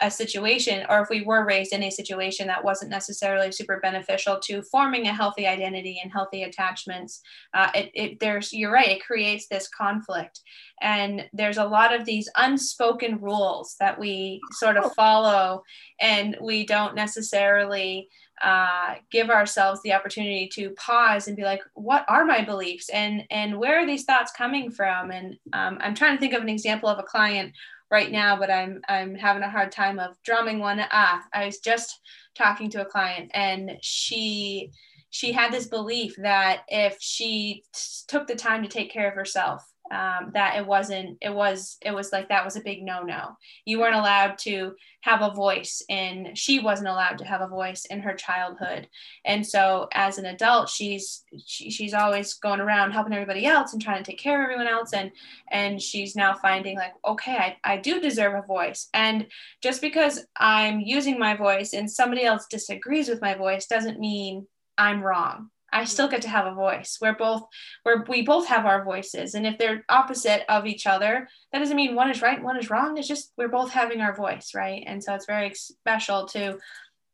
a 0.00 0.10
situation 0.10 0.84
or 0.88 1.00
if 1.00 1.08
we 1.08 1.22
were 1.22 1.44
raised 1.44 1.72
in 1.72 1.82
a 1.82 1.90
situation 1.90 2.46
that 2.46 2.64
wasn't 2.64 2.90
necessarily 2.90 3.50
super 3.50 3.80
beneficial 3.80 4.38
to 4.40 4.62
forming 4.62 5.06
a 5.06 5.14
healthy 5.14 5.46
identity 5.46 6.00
and 6.02 6.12
healthy 6.12 6.42
attachments 6.42 7.20
uh, 7.54 7.70
it, 7.74 7.90
it, 7.94 8.20
there's 8.20 8.52
you're 8.52 8.72
right 8.72 8.88
it 8.88 9.04
creates 9.04 9.46
this 9.48 9.68
conflict. 9.68 10.40
And 10.80 11.28
there's 11.32 11.58
a 11.58 11.64
lot 11.64 11.94
of 11.94 12.04
these 12.04 12.28
unspoken 12.36 13.20
rules 13.20 13.76
that 13.80 13.98
we 13.98 14.40
sort 14.52 14.76
of 14.76 14.94
follow 14.94 15.62
and 16.00 16.36
we 16.40 16.66
don't 16.66 16.94
necessarily 16.94 18.08
uh, 18.42 18.94
give 19.10 19.30
ourselves 19.30 19.82
the 19.82 19.92
opportunity 19.92 20.48
to 20.52 20.70
pause 20.70 21.26
and 21.26 21.36
be 21.36 21.42
like 21.42 21.60
what 21.74 22.04
are 22.08 22.24
my 22.24 22.44
beliefs? 22.44 22.88
And 22.90 23.24
and 23.30 23.58
where 23.58 23.80
are 23.80 23.86
these 23.86 24.04
thoughts 24.04 24.30
coming 24.30 24.70
from? 24.70 25.10
And 25.10 25.36
um, 25.52 25.78
i'm 25.80 25.94
trying 25.94 26.16
to 26.16 26.20
think 26.20 26.34
of 26.34 26.42
an 26.42 26.48
example 26.48 26.88
of 26.88 27.00
a 27.00 27.02
client 27.02 27.52
right 27.90 28.10
now, 28.10 28.36
but 28.38 28.50
I'm 28.50 28.80
I'm 28.88 29.14
having 29.14 29.42
a 29.42 29.50
hard 29.50 29.72
time 29.72 29.98
of 29.98 30.16
drumming 30.24 30.58
one. 30.60 30.80
Ah, 30.90 31.24
I 31.32 31.46
was 31.46 31.58
just 31.58 32.00
talking 32.36 32.70
to 32.70 32.82
a 32.82 32.86
client 32.86 33.30
and 33.34 33.72
she 33.82 34.70
she 35.10 35.32
had 35.32 35.52
this 35.52 35.66
belief 35.66 36.14
that 36.18 36.62
if 36.68 36.96
she 37.00 37.64
took 38.08 38.26
the 38.26 38.34
time 38.34 38.62
to 38.62 38.68
take 38.68 38.90
care 38.92 39.08
of 39.08 39.14
herself 39.14 39.64
um, 39.90 40.30
that 40.34 40.56
it 40.56 40.66
wasn't 40.66 41.16
it 41.20 41.34
was 41.34 41.78
it 41.84 41.92
was 41.92 42.12
like 42.12 42.28
that 42.28 42.44
was 42.44 42.56
a 42.56 42.60
big 42.60 42.82
no-no. 42.82 43.36
You 43.64 43.80
weren't 43.80 43.94
allowed 43.94 44.36
to 44.38 44.74
have 45.02 45.22
a 45.22 45.32
voice 45.32 45.82
and 45.88 46.36
she 46.36 46.58
wasn't 46.58 46.88
allowed 46.88 47.18
to 47.18 47.24
have 47.24 47.40
a 47.40 47.48
voice 47.48 47.86
in 47.86 48.00
her 48.00 48.14
childhood. 48.14 48.88
And 49.24 49.46
so 49.46 49.88
as 49.94 50.18
an 50.18 50.26
adult 50.26 50.68
she's 50.68 51.24
she, 51.46 51.70
she's 51.70 51.94
always 51.94 52.34
going 52.34 52.60
around 52.60 52.92
helping 52.92 53.14
everybody 53.14 53.46
else 53.46 53.72
and 53.72 53.80
trying 53.80 54.02
to 54.02 54.10
take 54.10 54.20
care 54.20 54.38
of 54.38 54.44
everyone 54.44 54.68
else. 54.68 54.92
And 54.92 55.10
and 55.50 55.80
she's 55.80 56.14
now 56.14 56.34
finding 56.34 56.76
like 56.76 56.92
okay 57.06 57.36
I, 57.36 57.56
I 57.64 57.76
do 57.78 58.00
deserve 58.00 58.34
a 58.34 58.46
voice. 58.46 58.88
And 58.92 59.26
just 59.62 59.80
because 59.80 60.26
i'm 60.36 60.80
using 60.80 61.18
my 61.18 61.34
voice 61.34 61.72
and 61.72 61.90
somebody 61.90 62.24
else 62.24 62.46
disagrees 62.46 63.08
with 63.08 63.22
my 63.22 63.34
voice 63.34 63.66
doesn't 63.66 63.98
mean 63.98 64.46
i'm 64.78 65.02
wrong 65.02 65.50
I 65.70 65.84
still 65.84 66.06
mm-hmm. 66.06 66.14
get 66.14 66.22
to 66.22 66.28
have 66.28 66.46
a 66.46 66.54
voice. 66.54 66.98
We're 67.00 67.16
both 67.16 67.46
we're 67.84 68.04
we 68.04 68.22
both 68.22 68.46
have 68.48 68.66
our 68.66 68.84
voices. 68.84 69.34
And 69.34 69.46
if 69.46 69.58
they're 69.58 69.84
opposite 69.88 70.44
of 70.50 70.66
each 70.66 70.86
other, 70.86 71.28
that 71.52 71.58
doesn't 71.58 71.76
mean 71.76 71.94
one 71.94 72.10
is 72.10 72.22
right, 72.22 72.42
one 72.42 72.58
is 72.58 72.70
wrong. 72.70 72.96
It's 72.96 73.08
just 73.08 73.32
we're 73.36 73.48
both 73.48 73.70
having 73.70 74.00
our 74.00 74.14
voice, 74.14 74.52
right? 74.54 74.82
And 74.86 75.02
so 75.02 75.14
it's 75.14 75.26
very 75.26 75.52
special 75.54 76.26
to 76.28 76.58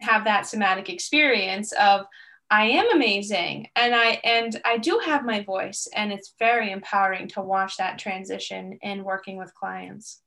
have 0.01 0.25
that 0.25 0.47
somatic 0.47 0.89
experience 0.89 1.73
of 1.73 2.07
I 2.51 2.67
am 2.67 2.95
amazing 2.95 3.69
and 3.75 3.95
I 3.95 4.21
and 4.23 4.61
I 4.65 4.79
do 4.79 5.01
have 5.05 5.25
my 5.25 5.43
voice 5.43 5.89
and 5.95 6.13
it's 6.13 6.35
very 6.39 6.71
empowering 6.71 7.29
to 7.29 7.41
watch 7.41 7.77
that 7.79 7.99
transition 7.99 8.79
in 8.83 9.03
working 9.03 9.39
with 9.39 9.55
clients. 9.55 10.21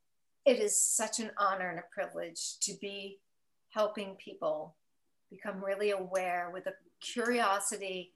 It 0.45 0.59
is 0.59 0.81
such 0.81 1.19
an 1.19 1.31
honor 1.37 1.69
and 1.69 1.79
a 1.79 1.83
privilege 1.93 2.57
to 2.61 2.73
be 2.81 3.19
helping 3.69 4.15
people 4.15 4.75
become 5.29 5.63
really 5.63 5.91
aware 5.91 6.49
with 6.51 6.67
a 6.67 6.73
curiosity 7.01 8.13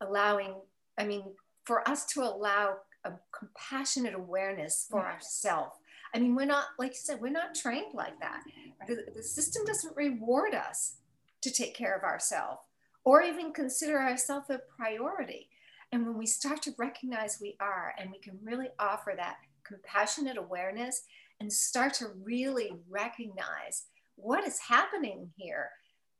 allowing, 0.00 0.54
I 0.98 1.04
mean, 1.04 1.24
for 1.64 1.88
us 1.88 2.06
to 2.06 2.22
allow 2.22 2.76
a 3.04 3.12
compassionate 3.36 4.14
awareness 4.14 4.86
for 4.90 5.00
yes. 5.00 5.14
ourselves. 5.14 5.76
I 6.14 6.18
mean, 6.18 6.34
we're 6.34 6.44
not, 6.44 6.66
like 6.78 6.90
you 6.90 6.98
said, 6.98 7.20
we're 7.20 7.30
not 7.30 7.54
trained 7.54 7.94
like 7.94 8.18
that. 8.20 8.42
The, 8.88 9.06
the 9.14 9.22
system 9.22 9.64
doesn't 9.64 9.96
reward 9.96 10.54
us 10.54 10.96
to 11.42 11.50
take 11.50 11.74
care 11.74 11.96
of 11.96 12.02
ourselves 12.02 12.60
or 13.04 13.22
even 13.22 13.52
consider 13.52 13.98
ourselves 13.98 14.50
a 14.50 14.60
priority. 14.76 15.48
And 15.92 16.06
when 16.06 16.18
we 16.18 16.26
start 16.26 16.62
to 16.62 16.74
recognize 16.78 17.38
we 17.40 17.56
are, 17.60 17.94
and 17.98 18.10
we 18.10 18.18
can 18.18 18.38
really 18.42 18.68
offer 18.78 19.14
that 19.16 19.36
compassionate 19.64 20.36
awareness 20.36 21.02
and 21.40 21.52
start 21.52 21.94
to 21.94 22.08
really 22.22 22.72
recognize 22.88 23.86
what 24.16 24.46
is 24.46 24.58
happening 24.58 25.30
here. 25.36 25.70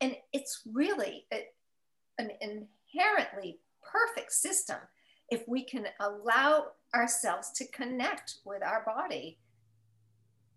And 0.01 0.17
it's 0.33 0.63
really 0.73 1.27
an 2.21 2.31
inherently 2.41 3.59
perfect 3.83 4.33
system 4.33 4.77
if 5.31 5.43
we 5.49 5.65
can 5.65 5.87
allow 6.00 6.67
ourselves 6.95 7.50
to 7.53 7.67
connect 7.69 8.37
with 8.45 8.62
our 8.62 8.85
body. 8.85 9.39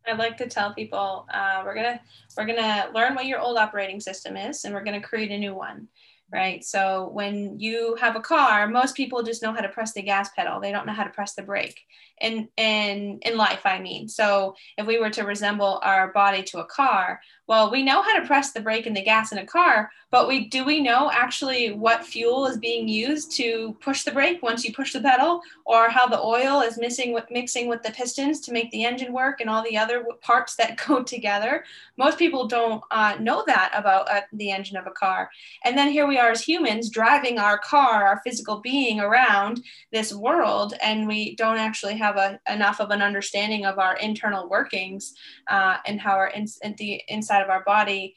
I 0.06 0.14
like 0.14 0.36
to 0.38 0.48
tell 0.48 0.74
people 0.74 1.26
uh, 1.34 1.62
we're 1.64 1.76
gonna 1.76 2.02
we're 2.38 2.46
gonna 2.46 2.90
learn 2.94 3.16
what 3.16 3.26
your 3.26 3.40
old 3.40 3.58
operating 3.58 4.02
system 4.02 4.36
is, 4.36 4.66
and 4.66 4.74
we're 4.74 4.84
gonna 4.84 5.02
create 5.02 5.32
a 5.32 5.38
new 5.38 5.56
one 5.56 5.88
right? 6.34 6.66
So 6.66 7.10
when 7.14 7.60
you 7.60 7.96
have 8.02 8.16
a 8.16 8.20
car, 8.20 8.68
most 8.68 8.96
people 8.96 9.22
just 9.22 9.44
know 9.44 9.54
how 9.54 9.62
to 9.62 9.70
press 9.70 9.94
the 9.94 10.02
gas 10.02 10.30
pedal. 10.36 10.60
They 10.60 10.72
don't 10.72 10.88
know 10.88 10.94
how 10.94 11.04
to 11.04 11.12
press 11.12 11.36
the 11.36 11.44
brake. 11.44 11.86
In 12.20 12.48
in 12.58 13.20
in 13.22 13.38
life, 13.38 13.66
I 13.66 13.80
mean. 13.80 14.08
So 14.08 14.56
if 14.78 14.88
we 14.88 15.00
were 15.00 15.10
to 15.12 15.24
resemble 15.24 15.80
our 15.84 16.12
body 16.12 16.42
to 16.44 16.60
a 16.60 16.66
car, 16.66 17.20
well, 17.48 17.70
we 17.70 17.84
know 17.84 18.02
how 18.02 18.18
to 18.18 18.26
press 18.26 18.52
the 18.52 18.62
brake 18.62 18.86
and 18.86 18.96
the 18.96 19.02
gas 19.02 19.34
in 19.34 19.38
a 19.40 19.46
car, 19.46 19.92
but 20.12 20.28
we 20.28 20.48
do 20.48 20.64
we 20.64 20.80
know 20.80 21.12
actually 21.12 21.74
what 21.74 22.06
fuel 22.06 22.46
is 22.46 22.58
being 22.58 22.88
used 22.88 23.32
to 23.34 23.76
push 23.82 24.04
the 24.04 24.12
brake 24.12 24.42
once 24.42 24.64
you 24.64 24.74
push 24.74 24.94
the 24.94 25.02
pedal, 25.02 25.42
or 25.66 25.90
how 25.90 26.08
the 26.08 26.22
oil 26.22 26.62
is 26.62 26.78
mixing 26.78 27.14
with 27.14 27.26
mixing 27.30 27.68
with 27.68 27.84
the 27.84 27.92
pistons 27.92 28.40
to 28.42 28.54
make 28.54 28.72
the 28.72 28.86
engine 28.86 29.12
work 29.12 29.42
and 29.42 29.50
all 29.50 29.64
the 29.64 29.78
other 29.78 30.06
parts 30.22 30.56
that 30.56 30.78
go 30.88 31.04
together. 31.04 31.66
Most 31.98 32.18
people 32.18 32.48
don't 32.48 32.82
uh, 32.92 33.18
know 33.20 33.44
that 33.46 33.72
about 33.76 34.10
uh, 34.10 34.22
the 34.32 34.52
engine 34.52 34.78
of 34.78 34.88
a 34.88 34.92
car. 34.92 35.30
And 35.66 35.78
then 35.78 35.92
here 35.92 36.08
we 36.08 36.18
are 36.18 36.23
as 36.32 36.42
humans 36.42 36.90
driving 36.90 37.40
our 37.40 37.58
car, 37.58 38.06
our 38.06 38.22
physical 38.26 38.62
being 38.62 39.00
around 39.00 39.64
this 39.92 40.14
world, 40.14 40.74
and 40.82 41.08
we 41.08 41.36
don't 41.36 41.58
actually 41.58 41.96
have 41.98 42.18
a, 42.18 42.40
enough 42.50 42.80
of 42.80 42.92
an 42.92 43.02
understanding 43.02 43.66
of 43.66 43.80
our 43.80 43.96
internal 43.98 44.50
workings 44.50 45.14
uh, 45.50 45.78
and 45.86 46.00
how 46.00 46.14
our 46.14 46.28
in, 46.28 46.46
the 46.78 47.02
inside 47.08 47.42
of 47.42 47.50
our 47.50 47.64
body 47.64 48.16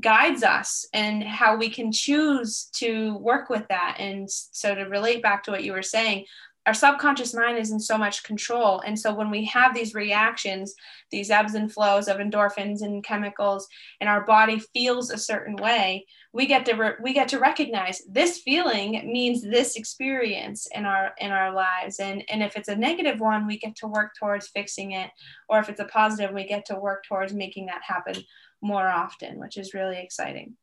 guides 0.00 0.42
us 0.42 0.86
and 0.92 1.24
how 1.24 1.56
we 1.56 1.68
can 1.68 1.90
choose 1.90 2.70
to 2.76 3.16
work 3.16 3.50
with 3.50 3.66
that. 3.68 3.96
And 3.98 4.30
so 4.30 4.74
to 4.74 4.82
relate 4.82 5.22
back 5.22 5.42
to 5.44 5.50
what 5.50 5.64
you 5.64 5.72
were 5.72 5.82
saying, 5.82 6.26
our 6.66 6.74
subconscious 6.74 7.32
mind 7.32 7.56
is 7.56 7.70
in 7.70 7.80
so 7.80 7.96
much 7.96 8.22
control. 8.24 8.80
And 8.80 8.98
so 8.98 9.14
when 9.14 9.30
we 9.30 9.46
have 9.46 9.74
these 9.74 9.94
reactions, 9.94 10.74
these 11.10 11.30
ebbs 11.30 11.54
and 11.54 11.72
flows 11.72 12.08
of 12.08 12.18
endorphins 12.18 12.82
and 12.82 13.02
chemicals, 13.02 13.66
and 14.02 14.10
our 14.10 14.26
body 14.26 14.60
feels 14.74 15.10
a 15.10 15.16
certain 15.16 15.56
way, 15.56 16.06
we 16.32 16.46
get 16.46 16.66
to 16.66 16.74
re- 16.74 16.96
we 17.02 17.14
get 17.14 17.28
to 17.28 17.38
recognize 17.38 18.02
this 18.08 18.38
feeling 18.38 19.10
means 19.10 19.42
this 19.42 19.76
experience 19.76 20.68
in 20.74 20.84
our 20.84 21.12
in 21.18 21.30
our 21.30 21.54
lives. 21.54 22.00
And 22.00 22.22
and 22.30 22.42
if 22.42 22.56
it's 22.56 22.68
a 22.68 22.76
negative 22.76 23.20
one, 23.20 23.46
we 23.46 23.58
get 23.58 23.76
to 23.76 23.86
work 23.86 24.12
towards 24.18 24.48
fixing 24.48 24.92
it, 24.92 25.10
or 25.48 25.58
if 25.58 25.68
it's 25.68 25.80
a 25.80 25.86
positive, 25.86 26.34
we 26.34 26.46
get 26.46 26.66
to 26.66 26.76
work 26.76 27.04
towards 27.04 27.32
making 27.32 27.66
that 27.66 27.82
happen 27.82 28.22
more 28.60 28.88
often, 28.88 29.38
which 29.38 29.56
is 29.56 29.74
really 29.74 29.98
exciting. 29.98 30.56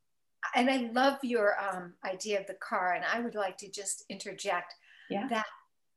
And 0.54 0.70
I 0.70 0.92
love 0.94 1.18
your 1.24 1.56
um, 1.60 1.94
idea 2.06 2.40
of 2.40 2.46
the 2.46 2.56
car, 2.56 2.94
and 2.94 3.04
I 3.04 3.20
would 3.20 3.36
like 3.36 3.58
to 3.58 3.72
just 3.72 4.06
interject 4.10 4.76
yeah. 5.10 5.28
that 5.30 5.46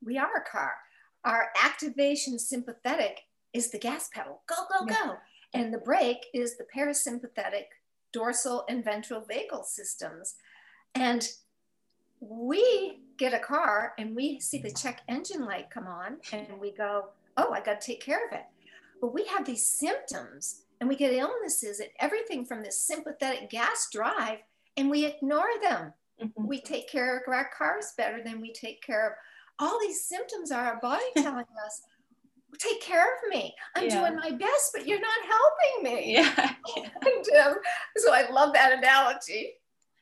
we 0.02 0.16
are 0.16 0.36
a 0.36 0.50
car. 0.50 0.72
Our 1.24 1.48
activation 1.62 2.38
sympathetic 2.38 3.20
is 3.52 3.70
the 3.70 3.78
gas 3.78 4.08
pedal. 4.12 4.42
Go, 4.48 4.56
go, 4.70 4.86
yeah. 4.86 4.94
go. 5.04 5.16
And 5.54 5.72
the 5.72 5.78
brake 5.78 6.26
is 6.34 6.56
the 6.56 6.66
parasympathetic 6.74 7.64
dorsal 8.12 8.64
and 8.68 8.84
ventral 8.84 9.22
vagal 9.22 9.64
systems. 9.64 10.34
And 10.94 11.28
we 12.20 13.00
get 13.16 13.34
a 13.34 13.38
car 13.38 13.94
and 13.98 14.14
we 14.14 14.40
see 14.40 14.58
the 14.58 14.70
check 14.70 15.02
engine 15.08 15.44
light 15.44 15.70
come 15.70 15.86
on 15.86 16.18
and 16.32 16.60
we 16.60 16.72
go, 16.72 17.06
oh, 17.36 17.52
I 17.52 17.60
got 17.60 17.80
to 17.80 17.86
take 17.86 18.02
care 18.02 18.26
of 18.26 18.32
it. 18.32 18.44
But 19.00 19.14
we 19.14 19.24
have 19.26 19.44
these 19.44 19.64
symptoms 19.64 20.62
and 20.80 20.88
we 20.88 20.96
get 20.96 21.12
illnesses 21.12 21.80
and 21.80 21.90
everything 22.00 22.44
from 22.44 22.62
this 22.62 22.82
sympathetic 22.82 23.50
gas 23.50 23.88
drive 23.92 24.38
and 24.76 24.90
we 24.90 25.06
ignore 25.06 25.48
them. 25.62 25.92
Mm-hmm. 26.22 26.46
We 26.46 26.60
take 26.60 26.88
care 26.88 27.16
of 27.16 27.32
our 27.32 27.50
cars 27.56 27.94
better 27.96 28.22
than 28.24 28.40
we 28.40 28.52
take 28.52 28.82
care 28.82 29.06
of 29.06 29.12
all 29.58 29.78
these 29.80 30.04
symptoms 30.04 30.50
are 30.52 30.64
our 30.64 30.80
body 30.80 31.04
telling 31.16 31.46
us 31.66 31.82
take 32.58 32.80
care 32.80 33.04
of 33.04 33.30
me. 33.30 33.54
I'm 33.76 33.84
yeah. 33.84 34.00
doing 34.00 34.16
my 34.16 34.30
best, 34.30 34.72
but 34.72 34.86
you're 34.86 35.00
not 35.00 35.18
helping 35.26 35.94
me. 35.94 36.12
Yeah. 36.18 36.54
yeah. 36.76 36.88
and, 37.06 37.46
um, 37.46 37.54
so 37.96 38.12
I 38.12 38.30
love 38.30 38.52
that 38.54 38.72
analogy. 38.78 39.54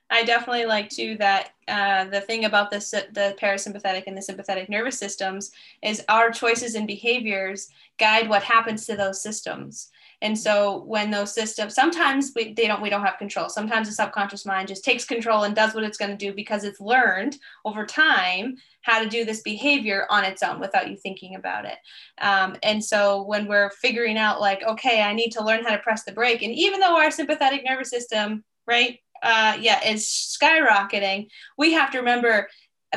I 0.08 0.22
definitely 0.22 0.66
like 0.66 0.88
too 0.88 1.16
that 1.18 1.50
uh, 1.66 2.04
the 2.04 2.20
thing 2.20 2.44
about 2.44 2.70
the 2.70 2.78
the 3.12 3.36
parasympathetic 3.40 4.04
and 4.06 4.16
the 4.16 4.22
sympathetic 4.22 4.68
nervous 4.68 4.98
systems 4.98 5.50
is 5.82 6.04
our 6.08 6.30
choices 6.30 6.76
and 6.76 6.86
behaviors 6.86 7.70
guide 7.98 8.28
what 8.28 8.44
happens 8.44 8.86
to 8.86 8.96
those 8.96 9.20
systems. 9.20 9.90
And 10.22 10.38
so 10.38 10.82
when 10.84 11.10
those 11.10 11.34
systems, 11.34 11.74
sometimes 11.74 12.32
we, 12.34 12.54
they 12.54 12.66
don't, 12.66 12.80
we 12.80 12.88
don't 12.88 13.04
have 13.04 13.18
control. 13.18 13.48
Sometimes 13.48 13.86
the 13.86 13.94
subconscious 13.94 14.46
mind 14.46 14.68
just 14.68 14.84
takes 14.84 15.04
control 15.04 15.44
and 15.44 15.54
does 15.54 15.74
what 15.74 15.84
it's 15.84 15.98
going 15.98 16.10
to 16.10 16.16
do 16.16 16.34
because 16.34 16.64
it's 16.64 16.80
learned 16.80 17.36
over 17.64 17.84
time 17.84 18.56
how 18.80 19.02
to 19.02 19.08
do 19.08 19.24
this 19.24 19.42
behavior 19.42 20.06
on 20.08 20.24
its 20.24 20.42
own 20.42 20.60
without 20.60 20.88
you 20.88 20.96
thinking 20.96 21.34
about 21.34 21.66
it. 21.66 21.76
Um, 22.20 22.56
and 22.62 22.82
so 22.82 23.22
when 23.22 23.46
we're 23.46 23.70
figuring 23.70 24.16
out 24.16 24.40
like, 24.40 24.62
okay, 24.62 25.02
I 25.02 25.12
need 25.12 25.30
to 25.32 25.44
learn 25.44 25.64
how 25.64 25.70
to 25.70 25.82
press 25.82 26.04
the 26.04 26.12
brake. 26.12 26.42
And 26.42 26.54
even 26.54 26.80
though 26.80 26.96
our 26.96 27.10
sympathetic 27.10 27.62
nervous 27.64 27.90
system, 27.90 28.44
right, 28.66 28.98
uh, 29.22 29.56
yeah, 29.60 29.84
is 29.84 30.04
skyrocketing, 30.40 31.28
we 31.58 31.72
have 31.72 31.90
to 31.90 31.98
remember 31.98 32.48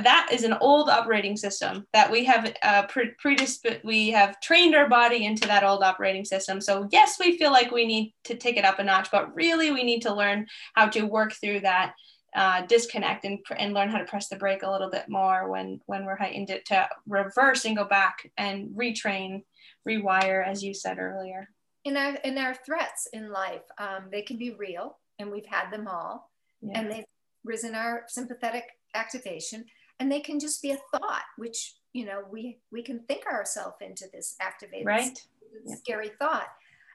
that 0.01 0.29
is 0.32 0.44
an 0.44 0.56
old 0.62 0.89
operating 0.89 1.38
system 1.38 1.86
that 1.94 2.12
we 2.12 2.24
have 2.25 2.53
uh, 2.63 2.86
pre- 2.88 3.13
predisp- 3.24 3.84
we 3.84 4.10
have 4.10 4.39
trained 4.41 4.75
our 4.75 4.89
body 4.89 5.25
into 5.25 5.48
that 5.48 5.63
old 5.63 5.84
operating 5.84 6.25
system. 6.25 6.62
So 6.62 6.88
yes 6.91 7.18
we 7.20 7.38
feel 7.38 7.51
like 7.51 7.72
we 7.72 7.86
need 7.86 8.13
to 8.25 8.36
take 8.36 8.58
it 8.58 8.65
up 8.65 8.79
a 8.79 8.84
notch 8.84 9.10
but 9.12 9.34
really 9.36 9.72
we 9.72 9.84
need 9.84 10.01
to 10.01 10.13
learn 10.13 10.48
how 10.75 10.88
to 10.89 11.03
work 11.03 11.34
through 11.34 11.62
that 11.62 11.94
uh, 12.36 12.65
disconnect 12.68 13.25
and, 13.25 13.39
and 13.58 13.74
learn 13.74 13.89
how 13.89 13.98
to 13.98 14.06
press 14.06 14.29
the 14.29 14.36
brake 14.36 14.63
a 14.63 14.72
little 14.72 14.89
bit 14.89 15.06
more 15.10 15.50
when 15.50 15.79
when 15.88 16.06
we're 16.06 16.15
heightened 16.15 16.50
it 16.50 16.65
to 16.65 16.88
reverse 17.08 17.65
and 17.65 17.75
go 17.75 17.86
back 17.86 18.29
and 18.38 18.70
retrain 18.70 19.44
rewire 19.88 20.46
as 20.46 20.63
you 20.63 20.74
said 20.74 21.00
earlier. 21.00 21.50
In 21.86 21.98
our 21.98 22.15
in 22.15 22.38
our 22.38 22.53
threats 22.53 23.08
in 23.13 23.32
life 23.32 23.63
um, 23.79 24.10
they 24.12 24.22
can 24.22 24.38
be 24.38 24.51
real 24.51 24.98
and 25.18 25.32
we've 25.32 25.46
had 25.46 25.72
them 25.72 25.88
all. 25.88 26.29
Yeah. 26.62 26.79
and 26.79 26.91
they've 26.91 27.06
risen 27.44 27.74
our 27.74 28.03
sympathetic 28.08 28.65
activation 28.94 29.65
and 30.00 30.12
they 30.12 30.20
can 30.20 30.39
just 30.39 30.62
be 30.62 30.72
a 30.72 30.77
thought 30.91 31.24
which 31.38 31.75
you 31.94 32.06
know 32.06 32.24
we 32.32 32.60
we 32.72 32.82
can 32.82 33.00
think 33.08 33.25
ourselves 33.25 33.77
into 33.82 34.06
this 34.13 34.36
activated 34.39 34.86
right 34.86 35.25
scary 35.65 36.08
yeah. 36.08 36.12
thought 36.20 36.48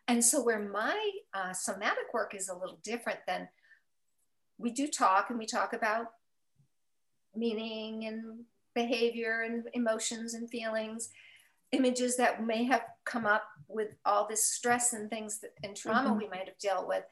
and 0.09 0.25
so 0.25 0.43
where 0.43 0.61
my 0.61 1.11
uh, 1.33 1.53
somatic 1.53 2.13
work 2.13 2.35
is 2.35 2.49
a 2.49 2.55
little 2.55 2.79
different 2.83 3.21
than 3.27 3.49
we 4.59 4.71
do 4.71 4.87
talk 4.87 5.31
and 5.31 5.39
we 5.39 5.47
talk 5.47 5.73
about 5.73 6.07
meaning 7.35 8.07
and 8.07 8.45
behavior 8.75 9.43
and 9.43 9.65
emotions 9.73 10.35
and 10.35 10.51
feelings 10.51 11.11
images 11.73 12.17
that 12.17 12.45
may 12.45 12.65
have 12.65 12.83
come 13.05 13.27
up 13.27 13.45
with 13.69 13.89
all 14.05 14.29
this 14.29 14.47
stress 14.47 14.93
and 14.93 15.11
things 15.11 15.41
that, 15.41 15.51
and 15.65 15.77
trauma 15.77 16.11
mm-hmm. 16.11 16.19
we 16.19 16.29
might 16.29 16.47
have 16.47 16.59
dealt 16.61 16.87
with 16.87 17.03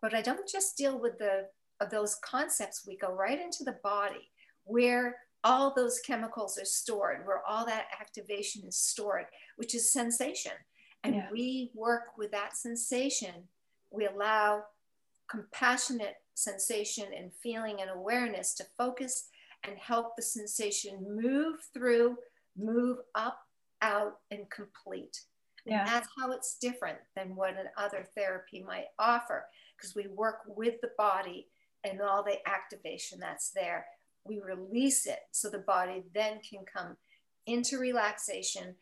but 0.00 0.14
i 0.14 0.20
don't 0.20 0.48
just 0.48 0.76
deal 0.76 0.98
with 0.98 1.18
the 1.18 1.46
of 1.80 1.90
those 1.90 2.16
concepts 2.16 2.84
we 2.86 2.96
go 2.96 3.12
right 3.12 3.40
into 3.40 3.64
the 3.64 3.76
body 3.82 4.30
where 4.64 5.16
all 5.44 5.72
those 5.74 6.00
chemicals 6.00 6.58
are 6.58 6.64
stored, 6.64 7.26
where 7.26 7.42
all 7.48 7.66
that 7.66 7.86
activation 8.00 8.62
is 8.66 8.76
stored, 8.76 9.26
which 9.56 9.74
is 9.74 9.92
sensation. 9.92 10.52
And 11.04 11.16
yeah. 11.16 11.26
we 11.32 11.70
work 11.74 12.16
with 12.16 12.30
that 12.30 12.56
sensation. 12.56 13.48
We 13.90 14.06
allow 14.06 14.64
compassionate 15.28 16.16
sensation 16.34 17.06
and 17.16 17.32
feeling 17.42 17.80
and 17.80 17.90
awareness 17.90 18.54
to 18.54 18.64
focus 18.78 19.28
and 19.64 19.76
help 19.78 20.16
the 20.16 20.22
sensation 20.22 21.04
move 21.20 21.56
through, 21.72 22.16
move 22.56 22.98
up, 23.14 23.38
out, 23.80 24.18
and 24.30 24.48
complete. 24.50 25.22
Yeah. 25.64 25.80
And 25.80 25.88
that's 25.88 26.08
how 26.18 26.32
it's 26.32 26.56
different 26.60 26.98
than 27.16 27.36
what 27.36 27.54
another 27.54 28.06
therapy 28.16 28.64
might 28.66 28.86
offer, 28.98 29.46
because 29.76 29.94
we 29.94 30.06
work 30.08 30.40
with 30.46 30.80
the 30.80 30.90
body 30.98 31.48
and 31.84 32.00
all 32.00 32.22
the 32.22 32.38
activation 32.48 33.18
that's 33.20 33.50
there 33.50 33.86
we 34.26 34.40
release 34.40 35.06
it 35.06 35.20
so 35.30 35.48
the 35.48 35.58
body 35.58 36.04
then 36.14 36.40
can 36.48 36.64
come 36.64 36.96
into 37.46 37.78
relaxation, 37.78 38.74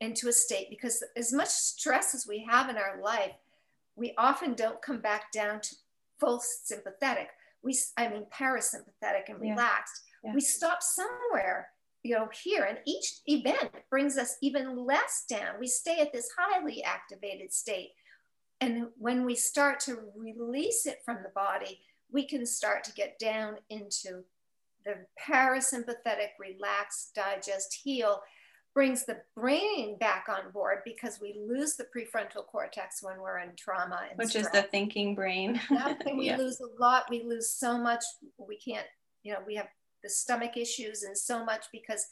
into 0.00 0.28
a 0.28 0.32
state. 0.32 0.68
Because 0.70 1.02
as 1.16 1.32
much 1.32 1.48
stress 1.48 2.14
as 2.14 2.26
we 2.26 2.44
have 2.48 2.68
in 2.68 2.76
our 2.76 3.00
life, 3.02 3.32
we 3.96 4.14
often 4.18 4.54
don't 4.54 4.82
come 4.82 5.00
back 5.00 5.32
down 5.32 5.60
to 5.60 5.74
full 6.18 6.40
sympathetic. 6.40 7.28
We, 7.62 7.78
I 7.96 8.08
mean, 8.08 8.26
parasympathetic 8.32 9.28
and 9.28 9.40
relaxed. 9.40 10.02
Yeah. 10.24 10.30
Yeah. 10.30 10.34
We 10.34 10.40
stop 10.40 10.82
somewhere, 10.82 11.68
you 12.02 12.14
know, 12.14 12.28
here, 12.44 12.64
and 12.64 12.78
each 12.86 13.20
event 13.26 13.70
brings 13.88 14.18
us 14.18 14.36
even 14.42 14.86
less 14.86 15.24
down. 15.28 15.58
We 15.58 15.66
stay 15.66 16.00
at 16.00 16.12
this 16.12 16.30
highly 16.36 16.82
activated 16.82 17.52
state. 17.52 17.90
And 18.60 18.88
when 18.98 19.24
we 19.24 19.34
start 19.34 19.80
to 19.80 19.98
release 20.16 20.86
it 20.86 21.00
from 21.04 21.18
the 21.22 21.30
body, 21.34 21.80
we 22.12 22.26
can 22.26 22.44
start 22.44 22.84
to 22.84 22.92
get 22.92 23.18
down 23.18 23.56
into 23.70 24.24
the 24.84 24.94
parasympathetic 25.20 26.30
relax, 26.38 27.10
digest, 27.14 27.78
heal 27.82 28.20
brings 28.74 29.04
the 29.04 29.18
brain 29.36 29.98
back 29.98 30.26
on 30.28 30.50
board 30.52 30.78
because 30.84 31.18
we 31.20 31.40
lose 31.48 31.74
the 31.74 31.86
prefrontal 31.94 32.46
cortex 32.46 33.02
when 33.02 33.20
we're 33.20 33.40
in 33.40 33.50
trauma. 33.56 34.02
Which 34.14 34.30
stress. 34.30 34.46
is 34.46 34.52
the 34.52 34.62
thinking 34.62 35.14
brain. 35.14 35.60
we 36.16 36.26
yeah. 36.26 36.36
lose 36.36 36.60
a 36.60 36.80
lot. 36.80 37.04
We 37.10 37.22
lose 37.24 37.50
so 37.50 37.76
much. 37.76 38.04
We 38.38 38.56
can't, 38.56 38.86
you 39.22 39.32
know, 39.32 39.40
we 39.46 39.56
have 39.56 39.68
the 40.02 40.10
stomach 40.10 40.56
issues 40.56 41.02
and 41.02 41.18
so 41.18 41.44
much 41.44 41.66
because 41.72 42.06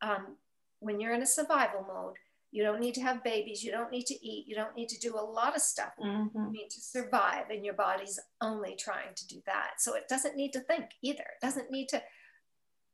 um, 0.00 0.36
when 0.80 0.98
you're 0.98 1.14
in 1.14 1.22
a 1.22 1.26
survival 1.26 1.84
mode, 1.86 2.16
you 2.52 2.62
don't 2.62 2.80
need 2.80 2.94
to 2.94 3.00
have 3.00 3.24
babies. 3.24 3.64
You 3.64 3.72
don't 3.72 3.90
need 3.90 4.06
to 4.06 4.26
eat. 4.26 4.46
You 4.46 4.54
don't 4.54 4.76
need 4.76 4.90
to 4.90 5.00
do 5.00 5.16
a 5.16 5.24
lot 5.24 5.56
of 5.56 5.62
stuff. 5.62 5.92
Mm-hmm. 5.98 6.38
You 6.38 6.52
need 6.52 6.68
to 6.70 6.80
survive, 6.80 7.50
and 7.50 7.64
your 7.64 7.74
body's 7.74 8.20
only 8.42 8.76
trying 8.76 9.14
to 9.16 9.26
do 9.26 9.42
that. 9.46 9.72
So 9.78 9.94
it 9.96 10.06
doesn't 10.08 10.36
need 10.36 10.52
to 10.52 10.60
think 10.60 10.84
either. 11.02 11.22
It 11.22 11.44
doesn't 11.44 11.70
need 11.70 11.88
to 11.88 12.02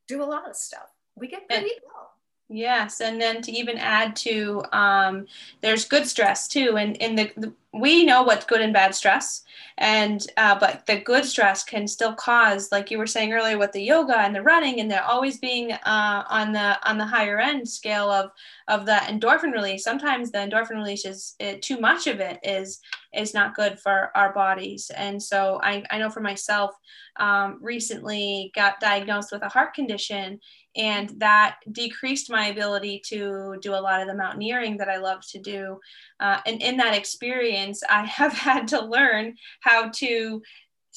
do 0.07 0.23
a 0.23 0.25
lot 0.25 0.49
of 0.49 0.57
stuff. 0.57 0.93
We 1.17 1.27
get 1.27 1.49
pretty 1.49 1.73
well. 1.85 2.13
Yes, 2.49 3.01
and 3.01 3.21
then 3.21 3.43
to 3.43 3.53
even 3.53 3.77
add 3.77 4.17
to, 4.17 4.63
um, 4.73 5.27
there's 5.61 5.85
good 5.85 6.07
stress 6.07 6.49
too, 6.49 6.79
and 6.79 6.97
in 6.97 7.15
the, 7.15 7.31
the, 7.37 7.53
we 7.75 8.05
know 8.05 8.23
what's 8.23 8.47
good 8.47 8.63
and 8.63 8.73
bad 8.73 8.95
stress, 8.95 9.43
and 9.77 10.27
uh, 10.39 10.59
but 10.59 10.87
the 10.87 11.01
good 11.01 11.25
stress 11.25 11.63
can 11.63 11.87
still 11.87 12.15
cause, 12.15 12.73
like 12.73 12.91
you 12.91 12.97
were 12.97 13.07
saying 13.07 13.33
earlier, 13.33 13.59
with 13.59 13.73
the 13.73 13.83
yoga 13.83 14.19
and 14.19 14.35
the 14.35 14.43
running, 14.43 14.81
and 14.81 14.91
they're 14.91 15.05
always 15.05 15.39
being 15.39 15.73
uh, 15.73 16.25
on 16.29 16.53
the 16.53 16.79
on 16.89 16.97
the 16.97 17.05
higher 17.05 17.39
end 17.39 17.69
scale 17.69 18.11
of 18.11 18.31
of 18.69 18.87
the 18.87 18.93
endorphin 18.93 19.53
release. 19.53 19.85
Sometimes 19.85 20.31
the 20.31 20.39
endorphin 20.39 20.77
release 20.77 21.05
is 21.05 21.35
it, 21.39 21.61
too 21.61 21.79
much 21.79 22.07
of 22.07 22.21
it 22.21 22.39
is 22.43 22.81
is 23.15 23.35
not 23.35 23.55
good 23.55 23.79
for 23.79 24.11
our 24.17 24.33
bodies, 24.33 24.91
and 24.97 25.23
so 25.23 25.61
I 25.63 25.85
I 25.91 25.99
know 25.99 26.09
for 26.09 26.21
myself, 26.21 26.75
um, 27.17 27.59
recently 27.61 28.51
got 28.55 28.81
diagnosed 28.81 29.31
with 29.31 29.43
a 29.43 29.49
heart 29.49 29.75
condition 29.75 30.41
and 30.79 31.13
that 31.19 31.57
decreased 31.73 32.31
my 32.31 32.47
ability 32.47 33.03
to 33.07 33.57
do 33.61 33.75
a 33.75 33.81
lot 33.81 34.01
of 34.01 34.07
the 34.07 34.15
mountaineering 34.15 34.77
that 34.77 34.89
I 34.89 34.99
love 34.99 35.27
to 35.33 35.41
do. 35.41 35.81
Uh, 36.21 36.41
and 36.47 36.63
in 36.63 36.77
that 36.79 36.97
experience, 36.97 37.83
I 37.89 38.05
have 38.05 38.33
had 38.49 38.69
to 38.69 38.85
learn 38.85 39.37
how 39.61 39.91
to 39.91 40.43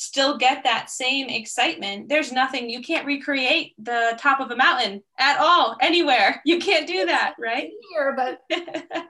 still 0.02 0.36
get 0.36 0.64
that 0.64 0.90
same 0.90 1.30
excitement. 1.30 2.10
There's 2.10 2.32
nothing, 2.32 2.72
you 2.72 2.82
can't 2.82 3.06
recreate 3.06 3.74
the 3.78 4.18
top 4.18 4.40
of 4.40 4.50
a 4.50 4.56
mountain 4.56 5.04
at 5.20 5.38
all, 5.40 5.78
anywhere. 5.80 6.42
You 6.52 6.58
can't 6.60 6.88
do 6.88 7.06
that, 7.06 7.36
right? 7.40 7.70
Here, 7.92 8.16
but 8.16 8.42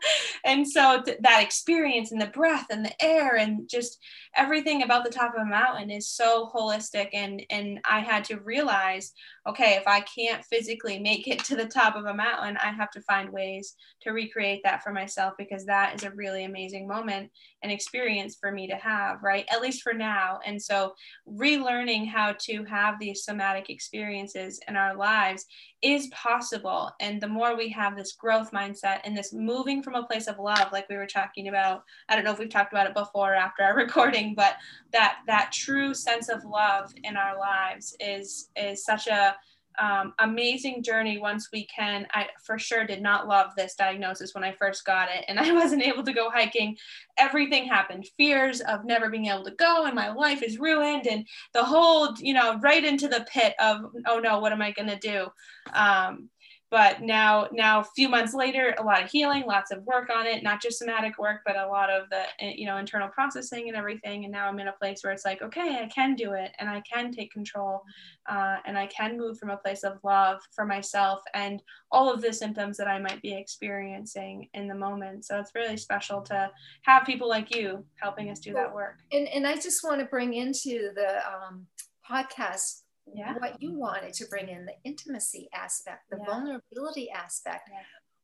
and 0.45 0.67
so 0.67 1.01
th- 1.01 1.17
that 1.21 1.41
experience 1.41 2.11
and 2.11 2.21
the 2.21 2.27
breath 2.27 2.65
and 2.69 2.83
the 2.83 3.03
air 3.03 3.37
and 3.37 3.69
just 3.69 3.99
everything 4.35 4.83
about 4.83 5.05
the 5.05 5.09
top 5.09 5.33
of 5.33 5.41
a 5.41 5.45
mountain 5.45 5.89
is 5.89 6.09
so 6.09 6.51
holistic. 6.53 7.09
And 7.13 7.41
and 7.49 7.79
I 7.89 8.01
had 8.01 8.25
to 8.25 8.39
realize, 8.39 9.13
okay, 9.47 9.73
if 9.73 9.87
I 9.87 10.01
can't 10.01 10.45
physically 10.45 10.99
make 10.99 11.27
it 11.27 11.39
to 11.45 11.55
the 11.55 11.65
top 11.65 11.95
of 11.95 12.05
a 12.05 12.13
mountain, 12.13 12.57
I 12.57 12.71
have 12.71 12.91
to 12.91 13.01
find 13.01 13.29
ways 13.31 13.75
to 14.03 14.11
recreate 14.11 14.61
that 14.63 14.83
for 14.83 14.91
myself 14.91 15.33
because 15.37 15.65
that 15.65 15.95
is 15.95 16.03
a 16.03 16.11
really 16.11 16.43
amazing 16.43 16.87
moment 16.87 17.31
and 17.63 17.71
experience 17.71 18.37
for 18.39 18.51
me 18.51 18.67
to 18.67 18.75
have, 18.75 19.23
right? 19.23 19.45
At 19.51 19.61
least 19.61 19.81
for 19.81 19.93
now. 19.93 20.39
And 20.45 20.61
so 20.61 20.93
relearning 21.27 22.07
how 22.07 22.35
to 22.41 22.63
have 22.65 22.99
these 22.99 23.23
somatic 23.23 23.69
experiences 23.69 24.59
in 24.67 24.75
our 24.75 24.95
lives 24.95 25.45
is 25.81 26.07
possible. 26.07 26.91
And 26.99 27.19
the 27.19 27.27
more 27.27 27.57
we 27.57 27.69
have 27.69 27.95
this 27.95 28.13
growth 28.13 28.51
mindset 28.51 28.99
and 29.03 29.17
this 29.17 29.33
moving 29.33 29.81
from 29.81 29.95
a 29.95 30.05
place 30.05 30.27
of 30.27 30.37
love, 30.37 30.67
like 30.71 30.87
we 30.89 30.97
were 30.97 31.07
talking 31.07 31.47
about, 31.47 31.83
I 32.09 32.15
don't 32.15 32.23
know 32.23 32.31
if 32.31 32.39
we've 32.39 32.49
talked 32.49 32.73
about 32.73 32.87
it 32.87 32.93
before 32.93 33.33
or 33.33 33.35
after 33.35 33.63
our 33.63 33.75
recording, 33.75 34.35
but 34.35 34.55
that 34.91 35.17
that 35.27 35.51
true 35.51 35.93
sense 35.93 36.29
of 36.29 36.43
love 36.45 36.91
in 37.03 37.17
our 37.17 37.37
lives 37.39 37.95
is 37.99 38.49
is 38.55 38.85
such 38.85 39.07
a 39.07 39.35
um, 39.79 40.13
amazing 40.19 40.83
journey 40.83 41.17
once 41.17 41.49
we 41.51 41.65
can. 41.65 42.07
I 42.13 42.27
for 42.43 42.57
sure 42.57 42.85
did 42.85 43.01
not 43.01 43.27
love 43.27 43.51
this 43.55 43.75
diagnosis 43.75 44.33
when 44.33 44.43
I 44.43 44.53
first 44.53 44.85
got 44.85 45.09
it, 45.09 45.25
and 45.27 45.39
I 45.39 45.51
wasn't 45.51 45.83
able 45.83 46.03
to 46.03 46.13
go 46.13 46.29
hiking. 46.29 46.77
Everything 47.17 47.67
happened 47.67 48.07
fears 48.17 48.61
of 48.61 48.85
never 48.85 49.09
being 49.09 49.27
able 49.27 49.45
to 49.45 49.51
go, 49.51 49.85
and 49.85 49.95
my 49.95 50.11
life 50.11 50.43
is 50.43 50.59
ruined, 50.59 51.07
and 51.07 51.25
the 51.53 51.63
whole, 51.63 52.13
you 52.19 52.33
know, 52.33 52.59
right 52.59 52.83
into 52.83 53.07
the 53.07 53.25
pit 53.31 53.53
of, 53.59 53.85
oh 54.07 54.19
no, 54.19 54.39
what 54.39 54.51
am 54.51 54.61
I 54.61 54.71
going 54.71 54.89
to 54.89 54.99
do? 54.99 55.27
Um, 55.73 56.29
but 56.71 57.01
now 57.01 57.47
now 57.51 57.81
a 57.81 57.83
few 57.83 58.09
months 58.09 58.33
later 58.33 58.73
a 58.79 58.83
lot 58.83 59.03
of 59.03 59.11
healing 59.11 59.43
lots 59.45 59.71
of 59.71 59.83
work 59.83 60.09
on 60.09 60.25
it 60.25 60.41
not 60.41 60.61
just 60.61 60.79
somatic 60.79 61.19
work 61.19 61.41
but 61.45 61.57
a 61.57 61.67
lot 61.67 61.89
of 61.89 62.09
the 62.09 62.23
eh, 62.39 62.53
you 62.55 62.65
know 62.65 62.77
internal 62.77 63.09
processing 63.09 63.67
and 63.67 63.77
everything. 63.77 64.23
And 64.23 64.31
now 64.31 64.47
i'm 64.47 64.59
in 64.59 64.69
a 64.69 64.73
place 64.73 65.03
where 65.03 65.13
it's 65.13 65.25
like 65.25 65.41
okay 65.41 65.79
i 65.83 65.87
can 65.93 66.15
do 66.15 66.33
it 66.33 66.51
and 66.59 66.69
i 66.69 66.81
can 66.81 67.11
take 67.11 67.31
control 67.31 67.83
uh, 68.29 68.57
and 68.65 68.77
i 68.77 68.87
can 68.87 69.17
move 69.17 69.37
from 69.37 69.49
a 69.49 69.57
place 69.57 69.83
of 69.83 69.99
love 70.03 70.39
for 70.55 70.65
myself 70.65 71.21
and 71.33 71.61
all 71.91 72.11
of 72.11 72.21
the 72.21 72.33
symptoms 72.33 72.77
that 72.77 72.87
i 72.87 72.97
might 72.97 73.21
be 73.21 73.33
experiencing 73.33 74.47
in 74.53 74.67
the 74.67 74.75
moment. 74.75 75.25
So 75.25 75.39
it's 75.39 75.51
really 75.53 75.77
special 75.77 76.21
to 76.21 76.49
have 76.83 77.05
people 77.05 77.27
like 77.27 77.53
you 77.53 77.83
helping 77.95 78.29
us 78.29 78.39
do 78.39 78.53
that 78.53 78.73
work. 78.73 78.99
and, 79.11 79.27
and 79.27 79.45
i 79.45 79.55
just 79.55 79.83
want 79.83 79.99
to 79.99 80.05
bring 80.05 80.33
into 80.33 80.91
the 80.95 81.19
um, 81.27 81.67
podcast 82.09 82.80
yeah. 83.13 83.35
what 83.37 83.61
you 83.61 83.73
wanted 83.73 84.13
to 84.13 84.25
bring 84.27 84.49
in 84.49 84.65
the 84.65 84.75
intimacy 84.83 85.49
aspect, 85.53 86.09
the 86.09 86.17
yeah. 86.17 86.25
vulnerability 86.25 87.09
aspect. 87.09 87.69
Yeah. 87.71 87.79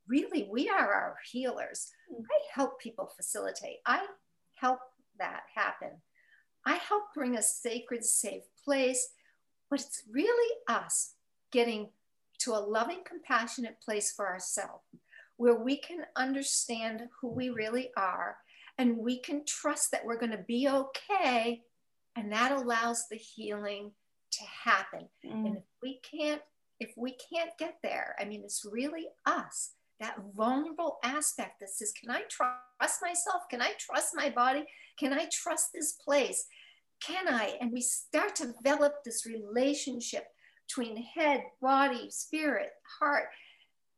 Really, 0.08 0.48
we 0.50 0.70
are 0.70 0.94
our 0.94 1.18
healers. 1.30 1.92
Mm-hmm. 2.12 2.24
I 2.24 2.40
help 2.54 2.80
people 2.80 3.12
facilitate, 3.16 3.78
I 3.86 4.06
help 4.56 4.80
that 5.20 5.44
happen. 5.54 6.02
I 6.66 6.76
help 6.76 7.14
bring 7.14 7.38
a 7.38 7.42
sacred, 7.42 8.04
safe 8.04 8.44
place, 8.64 9.10
but 9.70 9.80
it's 9.80 10.04
really 10.12 10.56
us 10.68 11.14
getting 11.52 11.90
to 12.40 12.52
a 12.52 12.60
loving, 12.60 13.00
compassionate 13.06 13.80
place 13.82 14.12
for 14.12 14.28
ourselves 14.28 14.84
where 15.38 15.56
we 15.56 15.78
can 15.78 16.00
understand 16.16 17.04
who 17.22 17.30
we 17.30 17.50
really 17.50 17.92
are 17.96 18.38
and 18.78 18.98
we 18.98 19.20
can 19.20 19.44
trust 19.46 19.92
that 19.92 20.06
we're 20.06 20.20
going 20.20 20.32
to 20.32 20.44
be 20.48 20.68
okay. 20.68 21.62
And 22.16 22.32
that 22.32 22.52
allows 22.52 23.08
the 23.08 23.16
healing 23.16 23.92
to 24.32 24.44
happen. 24.64 25.08
Mm. 25.26 25.46
And 25.46 25.58
if 25.58 25.64
we 25.82 26.00
can't, 26.10 26.42
if 26.80 26.92
we 26.98 27.16
can't 27.32 27.52
get 27.58 27.78
there, 27.82 28.16
I 28.20 28.26
mean, 28.26 28.42
it's 28.44 28.66
really 28.70 29.08
us, 29.26 29.72
that 30.00 30.18
vulnerable 30.36 30.98
aspect 31.04 31.60
that 31.60 31.70
says, 31.70 31.92
can 32.00 32.12
I 32.12 32.22
trust 32.30 33.02
myself? 33.02 33.44
Can 33.50 33.62
I 33.62 33.74
trust 33.80 34.14
my 34.16 34.30
body? 34.30 34.66
Can 35.00 35.14
I 35.14 35.28
trust 35.32 35.70
this 35.74 35.94
place? 35.94 36.46
Can 37.02 37.28
I? 37.28 37.58
And 37.62 37.72
we 37.72 37.82
start 37.82 38.36
to 38.38 38.54
develop 38.54 39.04
this 39.04 39.26
relationship 39.26 40.28
between 40.68 41.04
head, 41.16 41.44
body, 41.62 42.10
spirit, 42.12 42.70
heart. 43.00 43.26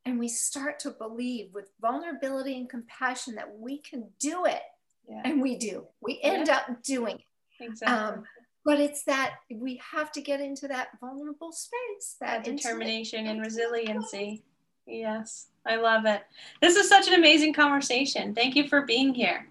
And 0.05 0.17
we 0.17 0.29
start 0.29 0.79
to 0.79 0.91
believe 0.91 1.53
with 1.53 1.69
vulnerability 1.81 2.57
and 2.57 2.69
compassion 2.69 3.35
that 3.35 3.57
we 3.57 3.79
can 3.79 4.09
do 4.19 4.45
it. 4.45 4.61
Yeah. 5.07 5.21
And 5.25 5.41
we 5.41 5.57
do. 5.57 5.87
We 6.01 6.19
end 6.23 6.47
yeah. 6.47 6.57
up 6.57 6.83
doing 6.83 7.15
it. 7.15 7.63
Exactly. 7.63 7.97
Um, 7.97 8.23
but 8.65 8.79
it's 8.79 9.03
that 9.03 9.35
we 9.53 9.81
have 9.93 10.11
to 10.11 10.21
get 10.21 10.41
into 10.41 10.67
that 10.67 10.89
vulnerable 10.99 11.51
space 11.51 12.17
that, 12.19 12.43
that 12.43 12.55
determination 12.55 13.27
and 13.27 13.41
resiliency. 13.41 14.43
Yes 14.85 15.47
i 15.69 15.75
love 15.75 16.05
it. 16.05 16.23
This 16.61 16.75
is 16.75 16.89
such 16.89 17.07
an 17.07 17.13
amazing 17.13 17.53
conversation. 17.53 18.33
Thank 18.33 18.55
you 18.55 18.67
for 18.67 18.85
being 18.85 19.13
here. 19.13 19.47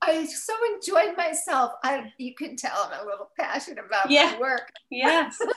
I 0.00 0.24
so 0.26 0.54
enjoyed 0.74 1.16
myself. 1.16 1.72
I 1.82 2.12
you 2.18 2.34
can 2.34 2.54
tell 2.54 2.90
i'm 2.92 3.04
a 3.04 3.10
little 3.10 3.30
passionate 3.38 3.84
about 3.84 4.10
yeah. 4.10 4.32
my 4.32 4.40
work. 4.40 4.70
Yes. 4.90 5.38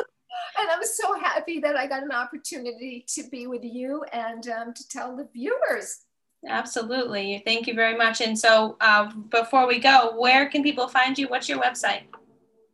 And 0.58 0.70
i'm 0.70 0.84
so 0.84 1.20
happy 1.20 1.60
that 1.60 1.76
i 1.76 1.86
got 1.86 2.04
an 2.04 2.12
opportunity 2.12 3.06
to 3.16 3.24
be 3.30 3.48
with 3.48 3.66
you 3.66 4.04
and 4.14 4.48
um, 4.48 4.74
to 4.74 4.88
tell 4.88 5.16
the 5.16 5.28
viewers. 5.34 6.06
Absolutely. 6.48 7.44
Thank 7.46 7.68
you 7.68 7.74
very 7.74 7.98
much. 7.98 8.22
And 8.22 8.40
so 8.40 8.78
uh, 8.80 9.12
before 9.30 9.68
we 9.68 9.78
go 9.78 10.14
where 10.18 10.50
can 10.50 10.64
people 10.64 10.88
find 10.88 11.20
you? 11.20 11.28
What's 11.28 11.50
your 11.50 11.62
website 11.62 12.04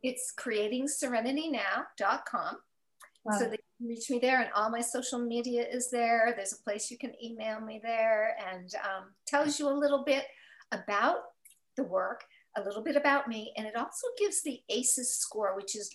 it's 0.02 0.32
creatingserenitynow.com. 0.38 2.56
Wow. 3.24 3.38
So 3.38 3.44
they 3.44 3.56
can 3.56 3.88
reach 3.88 4.10
me 4.10 4.18
there, 4.20 4.40
and 4.40 4.50
all 4.54 4.70
my 4.70 4.80
social 4.80 5.18
media 5.18 5.66
is 5.68 5.90
there. 5.90 6.32
There's 6.34 6.52
a 6.52 6.62
place 6.62 6.88
you 6.90 6.96
can 6.96 7.12
email 7.22 7.60
me 7.60 7.80
there 7.82 8.36
and 8.52 8.72
um, 8.76 9.08
tells 9.26 9.58
you 9.58 9.68
a 9.68 9.70
little 9.70 10.04
bit 10.04 10.24
about 10.72 11.18
the 11.76 11.82
work, 11.82 12.24
a 12.56 12.62
little 12.62 12.82
bit 12.82 12.96
about 12.96 13.28
me, 13.28 13.52
and 13.56 13.66
it 13.66 13.76
also 13.76 14.06
gives 14.18 14.42
the 14.42 14.62
ACEs 14.68 15.10
score, 15.10 15.54
which 15.56 15.76
is, 15.76 15.90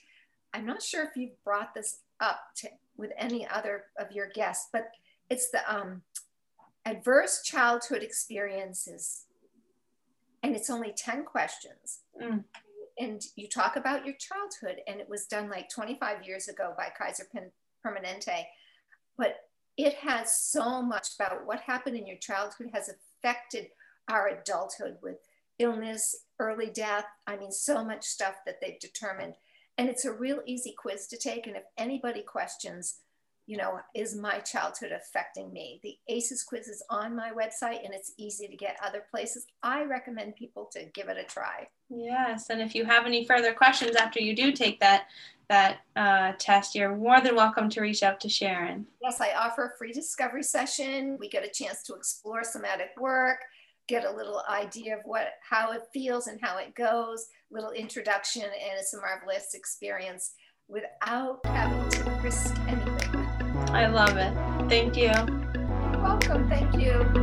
I'm 0.53 0.65
not 0.65 0.83
sure 0.83 1.03
if 1.03 1.15
you've 1.15 1.41
brought 1.43 1.73
this 1.73 2.01
up 2.19 2.39
to, 2.57 2.69
with 2.97 3.11
any 3.17 3.47
other 3.47 3.85
of 3.97 4.11
your 4.11 4.29
guests, 4.29 4.67
but 4.71 4.91
it's 5.29 5.49
the 5.49 5.61
um, 5.73 6.01
adverse 6.85 7.41
childhood 7.43 8.03
experiences. 8.03 9.25
And 10.43 10.55
it's 10.55 10.69
only 10.69 10.93
10 10.95 11.23
questions. 11.23 12.01
Mm 12.21 12.43
and 12.97 13.21
you 13.35 13.47
talk 13.47 13.75
about 13.75 14.05
your 14.05 14.15
childhood 14.15 14.81
and 14.87 14.99
it 14.99 15.09
was 15.09 15.25
done 15.25 15.49
like 15.49 15.69
25 15.69 16.25
years 16.25 16.47
ago 16.47 16.73
by 16.77 16.89
kaiser 16.97 17.25
permanente 17.85 18.43
but 19.17 19.35
it 19.77 19.95
has 19.95 20.39
so 20.39 20.81
much 20.81 21.09
about 21.19 21.45
what 21.45 21.59
happened 21.61 21.97
in 21.97 22.07
your 22.07 22.17
childhood 22.17 22.69
has 22.73 22.89
affected 22.89 23.67
our 24.09 24.27
adulthood 24.27 24.97
with 25.01 25.17
illness 25.59 26.15
early 26.39 26.69
death 26.69 27.05
i 27.27 27.35
mean 27.35 27.51
so 27.51 27.83
much 27.83 28.03
stuff 28.03 28.35
that 28.45 28.55
they've 28.61 28.79
determined. 28.79 29.35
And 29.77 29.89
it's 29.89 30.05
a 30.05 30.13
real 30.13 30.41
easy 30.45 30.75
quiz 30.77 31.07
to 31.07 31.17
take 31.17 31.47
and 31.47 31.55
if 31.55 31.63
anybody 31.79 32.21
questions 32.21 32.99
you 33.45 33.57
know, 33.57 33.79
is 33.93 34.15
my 34.15 34.39
childhood 34.39 34.91
affecting 34.91 35.51
me? 35.51 35.79
The 35.83 35.97
ACEs 36.07 36.43
quiz 36.43 36.67
is 36.67 36.83
on 36.89 37.15
my 37.15 37.31
website 37.31 37.83
and 37.83 37.93
it's 37.93 38.13
easy 38.17 38.47
to 38.47 38.55
get 38.55 38.77
other 38.83 39.03
places. 39.11 39.45
I 39.61 39.83
recommend 39.83 40.35
people 40.35 40.69
to 40.73 40.85
give 40.93 41.09
it 41.09 41.17
a 41.17 41.23
try. 41.23 41.67
Yes, 41.89 42.49
and 42.49 42.61
if 42.61 42.73
you 42.73 42.85
have 42.85 43.05
any 43.05 43.25
further 43.25 43.53
questions 43.53 43.95
after 43.95 44.19
you 44.19 44.35
do 44.35 44.51
take 44.51 44.79
that 44.79 45.07
that 45.49 45.79
uh, 45.97 46.31
test, 46.39 46.73
you're 46.73 46.95
more 46.95 47.19
than 47.19 47.35
welcome 47.35 47.69
to 47.69 47.81
reach 47.81 48.01
out 48.01 48.19
to 48.21 48.29
Sharon. 48.29 48.87
Yes, 49.01 49.19
I 49.19 49.33
offer 49.33 49.65
a 49.65 49.77
free 49.77 49.91
discovery 49.91 50.41
session. 50.41 51.17
We 51.19 51.29
get 51.29 51.45
a 51.45 51.49
chance 51.49 51.83
to 51.83 51.93
explore 51.93 52.43
somatic 52.45 52.91
work, 52.97 53.39
get 53.89 54.05
a 54.05 54.11
little 54.11 54.41
idea 54.49 54.95
of 54.95 55.01
what 55.03 55.33
how 55.47 55.73
it 55.73 55.81
feels 55.93 56.27
and 56.27 56.39
how 56.41 56.57
it 56.59 56.73
goes, 56.75 57.27
little 57.51 57.71
introduction, 57.71 58.43
and 58.43 58.79
it's 58.79 58.93
a 58.93 59.01
marvelous 59.01 59.53
experience 59.53 60.33
without 60.69 61.39
having 61.45 61.89
to 61.89 62.09
risk 62.23 62.57
anything. 62.67 62.92
I 63.73 63.87
love 63.87 64.17
it. 64.17 64.33
Thank 64.69 64.95
you. 64.95 65.11
You're 65.11 66.03
welcome. 66.03 66.47
Thank 66.47 66.75
you. 66.75 67.22